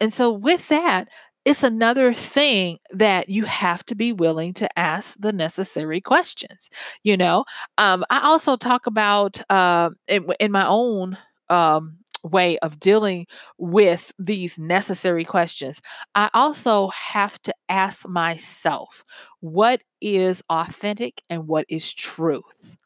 and 0.00 0.12
so 0.12 0.32
with 0.32 0.68
that, 0.68 1.08
it's 1.44 1.64
another 1.64 2.14
thing 2.14 2.78
that 2.92 3.28
you 3.28 3.44
have 3.44 3.84
to 3.86 3.94
be 3.94 4.12
willing 4.12 4.52
to 4.54 4.78
ask 4.78 5.16
the 5.20 5.32
necessary 5.32 6.00
questions. 6.00 6.70
You 7.02 7.16
know, 7.16 7.44
um, 7.78 8.04
I 8.10 8.20
also 8.20 8.56
talk 8.56 8.86
about 8.86 9.40
uh, 9.50 9.90
in, 10.06 10.26
in 10.38 10.52
my 10.52 10.66
own 10.66 11.18
um, 11.48 11.98
way 12.22 12.58
of 12.58 12.78
dealing 12.78 13.26
with 13.58 14.12
these 14.18 14.58
necessary 14.58 15.24
questions. 15.24 15.80
I 16.14 16.30
also 16.32 16.88
have 16.88 17.40
to 17.42 17.54
ask 17.68 18.08
myself 18.08 19.02
what 19.40 19.82
is 20.00 20.42
authentic 20.48 21.22
and 21.28 21.48
what 21.48 21.66
is 21.68 21.92
truth. 21.92 22.76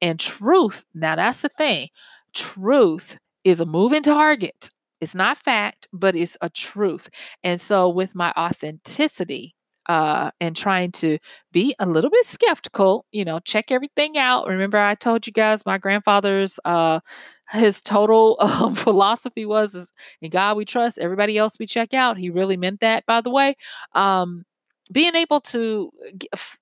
And 0.00 0.20
truth, 0.20 0.84
now 0.94 1.16
that's 1.16 1.42
the 1.42 1.48
thing, 1.48 1.88
truth 2.32 3.16
is 3.42 3.60
a 3.60 3.66
moving 3.66 4.02
target. 4.02 4.70
It's 5.04 5.14
not 5.14 5.38
fact, 5.38 5.88
but 5.92 6.16
it's 6.16 6.36
a 6.40 6.50
truth. 6.50 7.08
And 7.44 7.60
so, 7.60 7.88
with 7.88 8.14
my 8.14 8.32
authenticity, 8.36 9.54
uh, 9.86 10.30
and 10.40 10.56
trying 10.56 10.90
to 10.92 11.18
be 11.52 11.74
a 11.78 11.86
little 11.86 12.10
bit 12.10 12.24
skeptical, 12.24 13.04
you 13.12 13.24
know, 13.24 13.38
check 13.40 13.70
everything 13.70 14.16
out. 14.16 14.48
Remember, 14.48 14.78
I 14.78 14.94
told 14.94 15.26
you 15.26 15.32
guys 15.32 15.66
my 15.66 15.78
grandfather's 15.78 16.58
uh, 16.64 17.00
his 17.50 17.82
total 17.82 18.36
um, 18.40 18.74
philosophy 18.74 19.44
was 19.44 19.74
is 19.74 19.90
in 20.22 20.30
God 20.30 20.56
we 20.56 20.64
trust, 20.64 20.98
everybody 20.98 21.36
else 21.38 21.58
we 21.58 21.66
check 21.66 21.92
out. 21.94 22.16
He 22.18 22.30
really 22.30 22.56
meant 22.56 22.80
that, 22.80 23.04
by 23.06 23.20
the 23.20 23.30
way. 23.30 23.56
Um, 23.94 24.44
being 24.92 25.14
able 25.14 25.40
to 25.40 25.90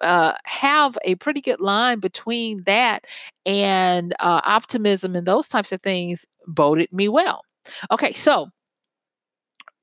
uh, 0.01 0.35
have 0.45 0.97
a 1.05 1.17
pretty 1.17 1.41
good 1.41 1.61
line 1.61 1.99
between 1.99 2.63
that 2.65 3.05
and 3.45 4.15
uh, 4.21 4.41
optimism 4.45 5.17
and 5.17 5.27
those 5.27 5.49
types 5.49 5.73
of 5.73 5.83
things 5.83 6.25
boded 6.47 6.93
me 6.93 7.09
well. 7.09 7.43
Okay, 7.91 8.13
so 8.13 8.51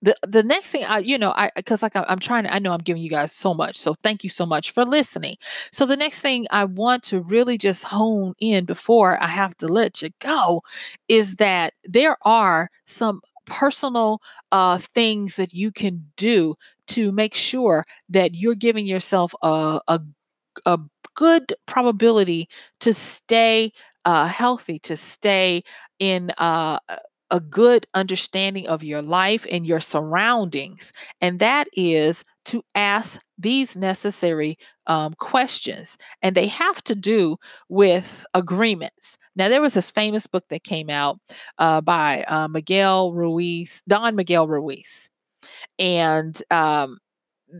the 0.01 0.15
the 0.25 0.43
next 0.43 0.69
thing 0.71 0.85
I, 0.85 0.99
you 0.99 1.17
know, 1.17 1.31
I 1.35 1.49
because 1.55 1.83
like 1.83 1.95
I, 1.95 2.05
I'm 2.07 2.19
trying 2.19 2.45
to, 2.45 2.53
I 2.53 2.59
know 2.59 2.71
I'm 2.71 2.79
giving 2.79 3.01
you 3.03 3.09
guys 3.09 3.31
so 3.33 3.53
much, 3.53 3.75
so 3.77 3.95
thank 4.01 4.23
you 4.23 4.29
so 4.29 4.45
much 4.45 4.71
for 4.71 4.85
listening. 4.85 5.35
So 5.71 5.85
the 5.85 5.97
next 5.97 6.21
thing 6.21 6.47
I 6.51 6.63
want 6.65 7.03
to 7.05 7.19
really 7.21 7.57
just 7.57 7.83
hone 7.83 8.33
in 8.39 8.65
before 8.65 9.21
I 9.21 9.27
have 9.27 9.57
to 9.57 9.67
let 9.67 10.01
you 10.01 10.09
go 10.19 10.63
is 11.09 11.35
that 11.35 11.73
there 11.83 12.15
are 12.23 12.69
some 12.85 13.21
personal 13.45 14.21
uh, 14.51 14.77
things 14.77 15.35
that 15.35 15.53
you 15.53 15.71
can 15.71 16.05
do 16.15 16.53
to 16.87 17.11
make 17.11 17.33
sure 17.33 17.83
that 18.09 18.35
you're 18.35 18.55
giving 18.55 18.85
yourself 18.85 19.33
a, 19.43 19.81
a, 19.87 19.99
a 20.65 20.79
good 21.15 21.53
probability 21.65 22.47
to 22.79 22.93
stay 22.93 23.71
uh, 24.05 24.27
healthy, 24.27 24.79
to 24.79 24.95
stay 24.95 25.63
in 25.99 26.31
uh, 26.37 26.79
a 27.31 27.39
good 27.39 27.85
understanding 27.93 28.67
of 28.67 28.83
your 28.83 29.01
life 29.01 29.45
and 29.51 29.65
your 29.65 29.79
surroundings. 29.79 30.91
And 31.21 31.39
that 31.39 31.67
is 31.73 32.25
to 32.45 32.63
ask 32.75 33.21
these 33.37 33.77
necessary 33.77 34.57
um, 34.87 35.13
questions. 35.19 35.97
And 36.21 36.35
they 36.35 36.47
have 36.47 36.83
to 36.85 36.95
do 36.95 37.37
with 37.69 38.25
agreements. 38.33 39.17
Now, 39.35 39.49
there 39.49 39.61
was 39.61 39.75
this 39.75 39.91
famous 39.91 40.27
book 40.27 40.45
that 40.49 40.63
came 40.63 40.89
out 40.89 41.19
uh, 41.57 41.81
by 41.81 42.23
uh, 42.23 42.47
Miguel 42.47 43.13
Ruiz, 43.13 43.83
Don 43.87 44.15
Miguel 44.15 44.47
Ruiz. 44.47 45.09
And 45.77 46.41
um, 46.51 46.97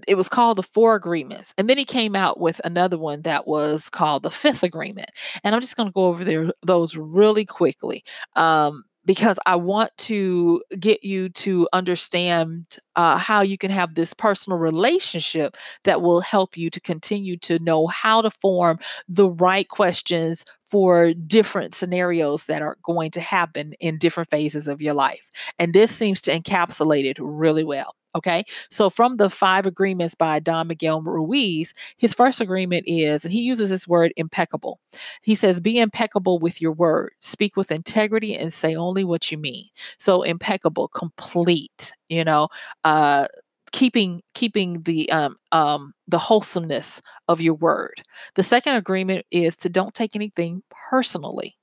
it 0.08 0.16
was 0.16 0.30
called 0.30 0.58
the 0.58 0.64
Four 0.64 0.96
Agreements. 0.96 1.54
And 1.58 1.70
then 1.70 1.78
he 1.78 1.86
came 1.86 2.16
out 2.16 2.40
with 2.40 2.60
another 2.64 2.98
one 2.98 3.22
that 3.24 3.48
was 3.48 3.90
called 3.90 4.24
the 4.24 4.32
Fifth 4.32 4.64
Agreement. 4.64 5.10
And 5.44 5.56
I'm 5.56 5.62
just 5.62 5.78
going 5.78 5.90
to 5.90 5.94
go 5.94 6.06
over 6.06 6.24
there, 6.24 6.52
those 6.64 6.96
really 6.96 7.46
quickly. 7.46 8.04
Um, 8.36 8.84
because 9.10 9.40
I 9.48 9.56
want 9.56 9.90
to 9.98 10.62
get 10.80 11.04
you 11.04 11.30
to 11.30 11.68
understand 11.74 12.78
uh, 12.96 13.18
how 13.18 13.42
you 13.42 13.58
can 13.58 13.72
have 13.72 13.96
this 13.96 14.14
personal 14.14 14.60
relationship 14.60 15.58
that 15.84 16.04
will 16.04 16.22
help 16.22 16.56
you 16.56 16.70
to 16.70 16.80
continue 16.80 17.36
to 17.38 17.58
know 17.58 17.88
how 17.88 18.22
to 18.22 18.30
form 18.30 18.78
the 19.08 19.28
right 19.28 19.68
questions 19.68 20.46
for 20.64 21.12
different 21.16 21.74
scenarios 21.74 22.46
that 22.46 22.62
are 22.62 22.78
going 22.84 23.10
to 23.10 23.20
happen 23.20 23.74
in 23.80 23.98
different 23.98 24.30
phases 24.30 24.68
of 24.68 24.80
your 24.80 24.94
life. 24.94 25.32
And 25.58 25.74
this 25.74 25.90
seems 25.90 26.22
to 26.22 26.32
encapsulate 26.32 27.06
it 27.06 27.18
really 27.20 27.64
well. 27.64 27.96
Okay. 28.16 28.44
So 28.72 28.90
from 28.90 29.18
the 29.18 29.30
five 29.30 29.66
agreements 29.66 30.16
by 30.16 30.40
Don 30.40 30.68
Miguel 30.68 31.02
Ruiz, 31.02 31.74
his 31.98 32.14
first 32.14 32.42
agreement 32.42 32.86
is, 32.88 33.24
and 33.24 33.32
he 33.32 33.42
uses 33.42 33.70
this 33.70 33.88
word 33.88 34.14
impeccable. 34.18 34.80
He 35.22 35.36
says, 35.36 35.60
be 35.60 35.80
impeccable 35.80 36.40
with 36.40 36.60
your 36.60 36.72
word, 36.72 37.12
speak 37.20 37.56
with 37.56 37.72
integrity, 37.72 38.36
and 38.36 38.52
say 38.52 38.76
only 38.76 39.04
what 39.04 39.32
you 39.32 39.38
mean. 39.38 39.66
So 40.00 40.24
impeccable, 40.24 40.88
complete, 40.88 41.94
you 42.10 42.24
know, 42.24 42.48
uh, 42.84 43.28
keeping 43.72 44.24
keeping 44.34 44.82
the 44.84 45.12
um, 45.12 45.36
um, 45.52 45.94
the 46.08 46.18
wholesomeness 46.18 47.02
of 47.28 47.40
your 47.42 47.54
word. 47.54 48.02
The 48.34 48.44
second 48.44 48.74
agreement 48.76 49.28
is 49.30 49.56
to 49.58 49.70
don't 49.70 49.94
take 49.94 50.16
anything 50.16 50.64
personally. 50.90 51.58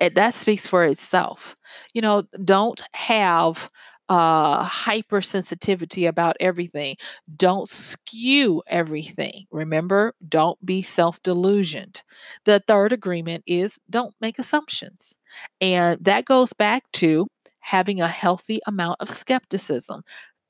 And 0.00 0.14
that 0.16 0.34
speaks 0.34 0.66
for 0.66 0.84
itself. 0.84 1.54
You 1.92 2.02
know, 2.02 2.24
don't 2.44 2.82
have 2.94 3.70
uh, 4.08 4.64
hypersensitivity 4.64 6.06
about 6.08 6.36
everything. 6.40 6.96
Don't 7.36 7.68
skew 7.68 8.62
everything. 8.66 9.46
Remember, 9.50 10.14
don't 10.28 10.64
be 10.64 10.82
self 10.82 11.22
delusioned. 11.22 12.02
The 12.44 12.60
third 12.60 12.92
agreement 12.92 13.44
is 13.46 13.80
don't 13.88 14.14
make 14.20 14.38
assumptions. 14.38 15.16
And 15.60 16.02
that 16.04 16.24
goes 16.26 16.52
back 16.52 16.84
to 16.94 17.26
having 17.60 18.00
a 18.00 18.08
healthy 18.08 18.60
amount 18.66 19.00
of 19.00 19.08
skepticism. 19.08 20.02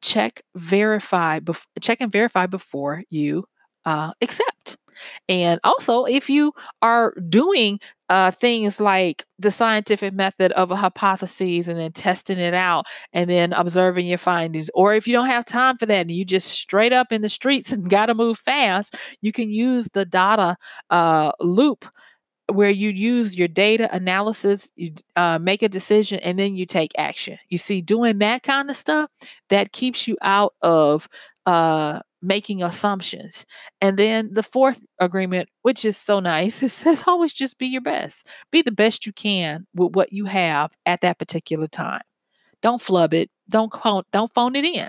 Check, 0.02 0.42
verify, 0.54 1.40
bef- 1.40 1.66
check 1.80 2.00
and 2.00 2.12
verify 2.12 2.46
before 2.46 3.04
you 3.08 3.44
uh, 3.86 4.12
accept. 4.20 4.76
And 5.28 5.60
also, 5.64 6.04
if 6.04 6.30
you 6.30 6.52
are 6.82 7.14
doing 7.28 7.80
uh, 8.08 8.30
things 8.30 8.80
like 8.80 9.24
the 9.38 9.50
scientific 9.50 10.12
method 10.12 10.52
of 10.52 10.70
a 10.70 10.76
hypothesis 10.76 11.68
and 11.68 11.78
then 11.78 11.92
testing 11.92 12.38
it 12.38 12.54
out 12.54 12.84
and 13.12 13.30
then 13.30 13.52
observing 13.52 14.06
your 14.06 14.18
findings, 14.18 14.70
or 14.74 14.94
if 14.94 15.06
you 15.06 15.14
don't 15.14 15.26
have 15.26 15.44
time 15.44 15.76
for 15.78 15.86
that 15.86 16.02
and 16.02 16.10
you 16.10 16.24
just 16.24 16.48
straight 16.48 16.92
up 16.92 17.12
in 17.12 17.22
the 17.22 17.28
streets 17.28 17.72
and 17.72 17.88
got 17.90 18.06
to 18.06 18.14
move 18.14 18.38
fast, 18.38 18.94
you 19.22 19.32
can 19.32 19.50
use 19.50 19.88
the 19.94 20.04
data 20.04 20.56
uh, 20.90 21.32
loop 21.40 21.86
where 22.52 22.70
you 22.70 22.90
use 22.90 23.36
your 23.36 23.48
data 23.48 23.88
analysis, 23.94 24.70
you 24.76 24.92
uh, 25.16 25.38
make 25.38 25.62
a 25.62 25.68
decision, 25.68 26.18
and 26.20 26.38
then 26.38 26.54
you 26.54 26.66
take 26.66 26.92
action. 26.98 27.38
You 27.48 27.58
see, 27.58 27.80
doing 27.80 28.18
that 28.18 28.42
kind 28.42 28.68
of 28.70 28.76
stuff 28.76 29.10
that 29.48 29.72
keeps 29.72 30.06
you 30.06 30.16
out 30.22 30.54
of 30.60 31.08
uh, 31.46 32.00
making 32.24 32.62
assumptions. 32.62 33.46
And 33.80 33.96
then 33.98 34.30
the 34.32 34.42
fourth 34.42 34.80
agreement, 34.98 35.48
which 35.62 35.84
is 35.84 35.96
so 35.96 36.20
nice, 36.20 36.62
it 36.62 36.70
says 36.70 37.04
always 37.06 37.32
just 37.32 37.58
be 37.58 37.66
your 37.66 37.82
best. 37.82 38.26
Be 38.50 38.62
the 38.62 38.72
best 38.72 39.06
you 39.06 39.12
can 39.12 39.66
with 39.74 39.94
what 39.94 40.12
you 40.12 40.24
have 40.24 40.72
at 40.86 41.02
that 41.02 41.18
particular 41.18 41.68
time. 41.68 42.02
Don't 42.62 42.80
flub 42.80 43.12
it. 43.12 43.30
Don't 43.50 43.70
phone, 43.74 44.04
don't 44.10 44.32
phone 44.32 44.56
it 44.56 44.64
in. 44.64 44.88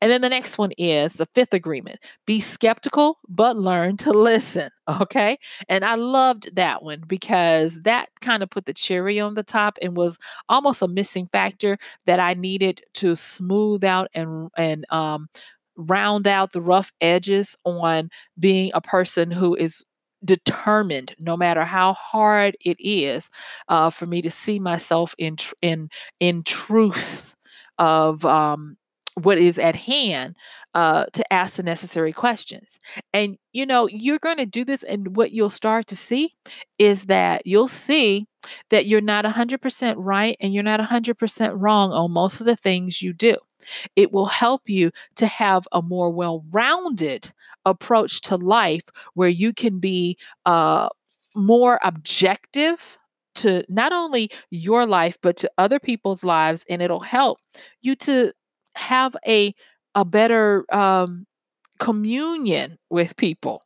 And 0.00 0.12
then 0.12 0.20
the 0.20 0.28
next 0.28 0.58
one 0.58 0.70
is 0.78 1.14
the 1.14 1.26
fifth 1.34 1.52
agreement. 1.52 1.98
Be 2.24 2.38
skeptical, 2.38 3.18
but 3.28 3.56
learn 3.56 3.96
to 3.98 4.12
listen. 4.12 4.70
Okay. 5.00 5.36
And 5.68 5.84
I 5.84 5.96
loved 5.96 6.54
that 6.54 6.84
one 6.84 7.02
because 7.08 7.80
that 7.82 8.08
kind 8.20 8.44
of 8.44 8.50
put 8.50 8.66
the 8.66 8.72
cherry 8.72 9.18
on 9.18 9.34
the 9.34 9.42
top 9.42 9.78
and 9.82 9.96
was 9.96 10.16
almost 10.48 10.80
a 10.80 10.86
missing 10.86 11.26
factor 11.26 11.76
that 12.04 12.20
I 12.20 12.34
needed 12.34 12.82
to 12.94 13.16
smooth 13.16 13.82
out 13.82 14.06
and 14.14 14.48
and 14.56 14.86
um 14.92 15.28
round 15.76 16.26
out 16.26 16.52
the 16.52 16.60
rough 16.60 16.92
edges 17.00 17.56
on 17.64 18.10
being 18.38 18.70
a 18.74 18.80
person 18.80 19.30
who 19.30 19.54
is 19.54 19.84
determined 20.24 21.14
no 21.18 21.36
matter 21.36 21.64
how 21.64 21.92
hard 21.94 22.56
it 22.64 22.76
is 22.80 23.30
uh, 23.68 23.90
for 23.90 24.06
me 24.06 24.22
to 24.22 24.30
see 24.30 24.58
myself 24.58 25.14
in 25.18 25.36
tr- 25.36 25.54
in 25.62 25.88
in 26.20 26.42
truth 26.42 27.34
of 27.78 28.24
um, 28.24 28.76
what 29.22 29.38
is 29.38 29.58
at 29.58 29.74
hand 29.76 30.36
uh, 30.74 31.06
to 31.12 31.32
ask 31.32 31.56
the 31.56 31.62
necessary 31.62 32.12
questions. 32.12 32.78
And 33.12 33.38
you 33.52 33.66
know, 33.66 33.88
you're 33.88 34.18
going 34.18 34.36
to 34.38 34.46
do 34.46 34.64
this, 34.64 34.82
and 34.82 35.16
what 35.16 35.32
you'll 35.32 35.50
start 35.50 35.86
to 35.88 35.96
see 35.96 36.34
is 36.78 37.06
that 37.06 37.46
you'll 37.46 37.68
see 37.68 38.26
that 38.70 38.86
you're 38.86 39.00
not 39.00 39.24
100% 39.24 39.94
right 39.98 40.36
and 40.40 40.54
you're 40.54 40.62
not 40.62 40.80
100% 40.80 41.56
wrong 41.60 41.92
on 41.92 42.12
most 42.12 42.40
of 42.40 42.46
the 42.46 42.56
things 42.56 43.02
you 43.02 43.12
do. 43.12 43.36
It 43.96 44.12
will 44.12 44.26
help 44.26 44.68
you 44.68 44.90
to 45.16 45.26
have 45.26 45.66
a 45.72 45.82
more 45.82 46.10
well 46.10 46.44
rounded 46.50 47.32
approach 47.64 48.20
to 48.22 48.36
life 48.36 48.82
where 49.14 49.28
you 49.28 49.52
can 49.52 49.78
be 49.78 50.16
uh, 50.44 50.88
more 51.34 51.78
objective 51.82 52.96
to 53.36 53.62
not 53.68 53.92
only 53.92 54.30
your 54.50 54.86
life, 54.86 55.18
but 55.20 55.36
to 55.38 55.50
other 55.58 55.78
people's 55.78 56.24
lives. 56.24 56.64
And 56.68 56.80
it'll 56.80 57.00
help 57.00 57.38
you 57.82 57.94
to 57.96 58.32
have 58.74 59.16
a, 59.26 59.54
a 59.94 60.04
better 60.04 60.64
um, 60.74 61.26
communion 61.78 62.78
with 62.90 63.16
people. 63.16 63.62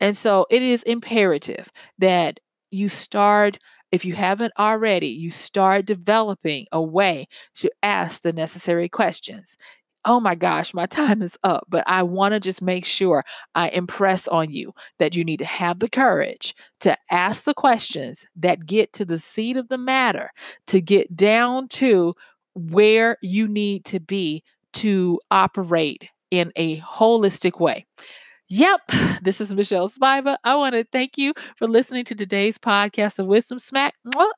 And 0.00 0.16
so 0.16 0.46
it 0.50 0.62
is 0.62 0.82
imperative 0.84 1.70
that 1.98 2.40
you 2.70 2.88
start 2.88 3.58
if 3.92 4.04
you 4.04 4.14
haven't 4.14 4.52
already, 4.58 5.08
you 5.08 5.30
start 5.30 5.86
developing 5.86 6.66
a 6.72 6.82
way 6.82 7.26
to 7.56 7.70
ask 7.82 8.22
the 8.22 8.32
necessary 8.32 8.88
questions. 8.88 9.56
Oh 10.04 10.20
my 10.20 10.34
gosh, 10.34 10.72
my 10.72 10.86
time 10.86 11.22
is 11.22 11.36
up, 11.44 11.64
but 11.68 11.84
I 11.86 12.02
want 12.02 12.34
to 12.34 12.40
just 12.40 12.62
make 12.62 12.84
sure 12.84 13.22
I 13.54 13.68
impress 13.70 14.28
on 14.28 14.50
you 14.50 14.72
that 14.98 15.14
you 15.14 15.24
need 15.24 15.38
to 15.38 15.44
have 15.44 15.78
the 15.78 15.88
courage 15.88 16.54
to 16.80 16.96
ask 17.10 17.44
the 17.44 17.54
questions 17.54 18.24
that 18.36 18.66
get 18.66 18.92
to 18.94 19.04
the 19.04 19.18
seat 19.18 19.56
of 19.56 19.68
the 19.68 19.78
matter, 19.78 20.30
to 20.68 20.80
get 20.80 21.14
down 21.16 21.68
to 21.68 22.14
where 22.54 23.16
you 23.22 23.46
need 23.46 23.84
to 23.86 24.00
be 24.00 24.42
to 24.72 25.20
operate 25.30 26.08
in 26.30 26.52
a 26.56 26.78
holistic 26.80 27.60
way. 27.60 27.84
Yep, 28.50 28.80
this 29.22 29.40
is 29.40 29.54
Michelle 29.54 29.88
Spiva. 29.88 30.36
I 30.44 30.56
want 30.56 30.74
to 30.74 30.84
thank 30.84 31.16
you 31.16 31.32
for 31.56 31.68
listening 31.68 32.04
to 32.06 32.14
today's 32.14 32.58
podcast 32.58 33.18
of 33.18 33.26
Wisdom 33.26 33.58
Smack. 33.60 33.94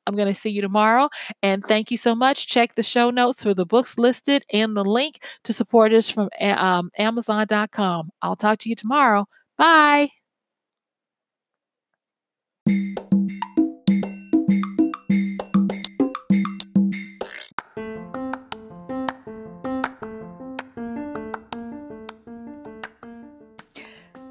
I'm 0.06 0.14
going 0.14 0.28
to 0.28 0.34
see 0.34 0.50
you 0.50 0.60
tomorrow. 0.60 1.08
And 1.42 1.64
thank 1.64 1.90
you 1.90 1.96
so 1.96 2.14
much. 2.14 2.46
Check 2.46 2.74
the 2.74 2.82
show 2.82 3.10
notes 3.10 3.42
for 3.42 3.54
the 3.54 3.66
books 3.66 3.98
listed 3.98 4.44
and 4.52 4.76
the 4.76 4.84
link 4.84 5.24
to 5.44 5.52
support 5.52 5.92
us 5.94 6.10
from 6.10 6.28
um, 6.42 6.90
Amazon.com. 6.98 8.10
I'll 8.20 8.36
talk 8.36 8.58
to 8.60 8.68
you 8.68 8.74
tomorrow. 8.76 9.26
Bye. 9.56 10.21